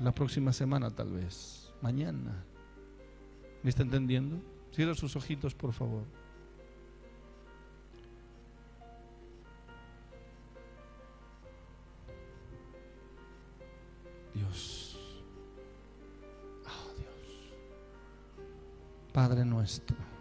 [0.00, 2.44] la próxima semana tal vez, mañana.
[3.62, 4.42] ¿Me está entendiendo?
[4.72, 6.02] Cierra sus ojitos, por favor.
[14.34, 14.98] Dios.
[16.66, 17.54] Oh Dios.
[19.12, 20.12] Padre nuestro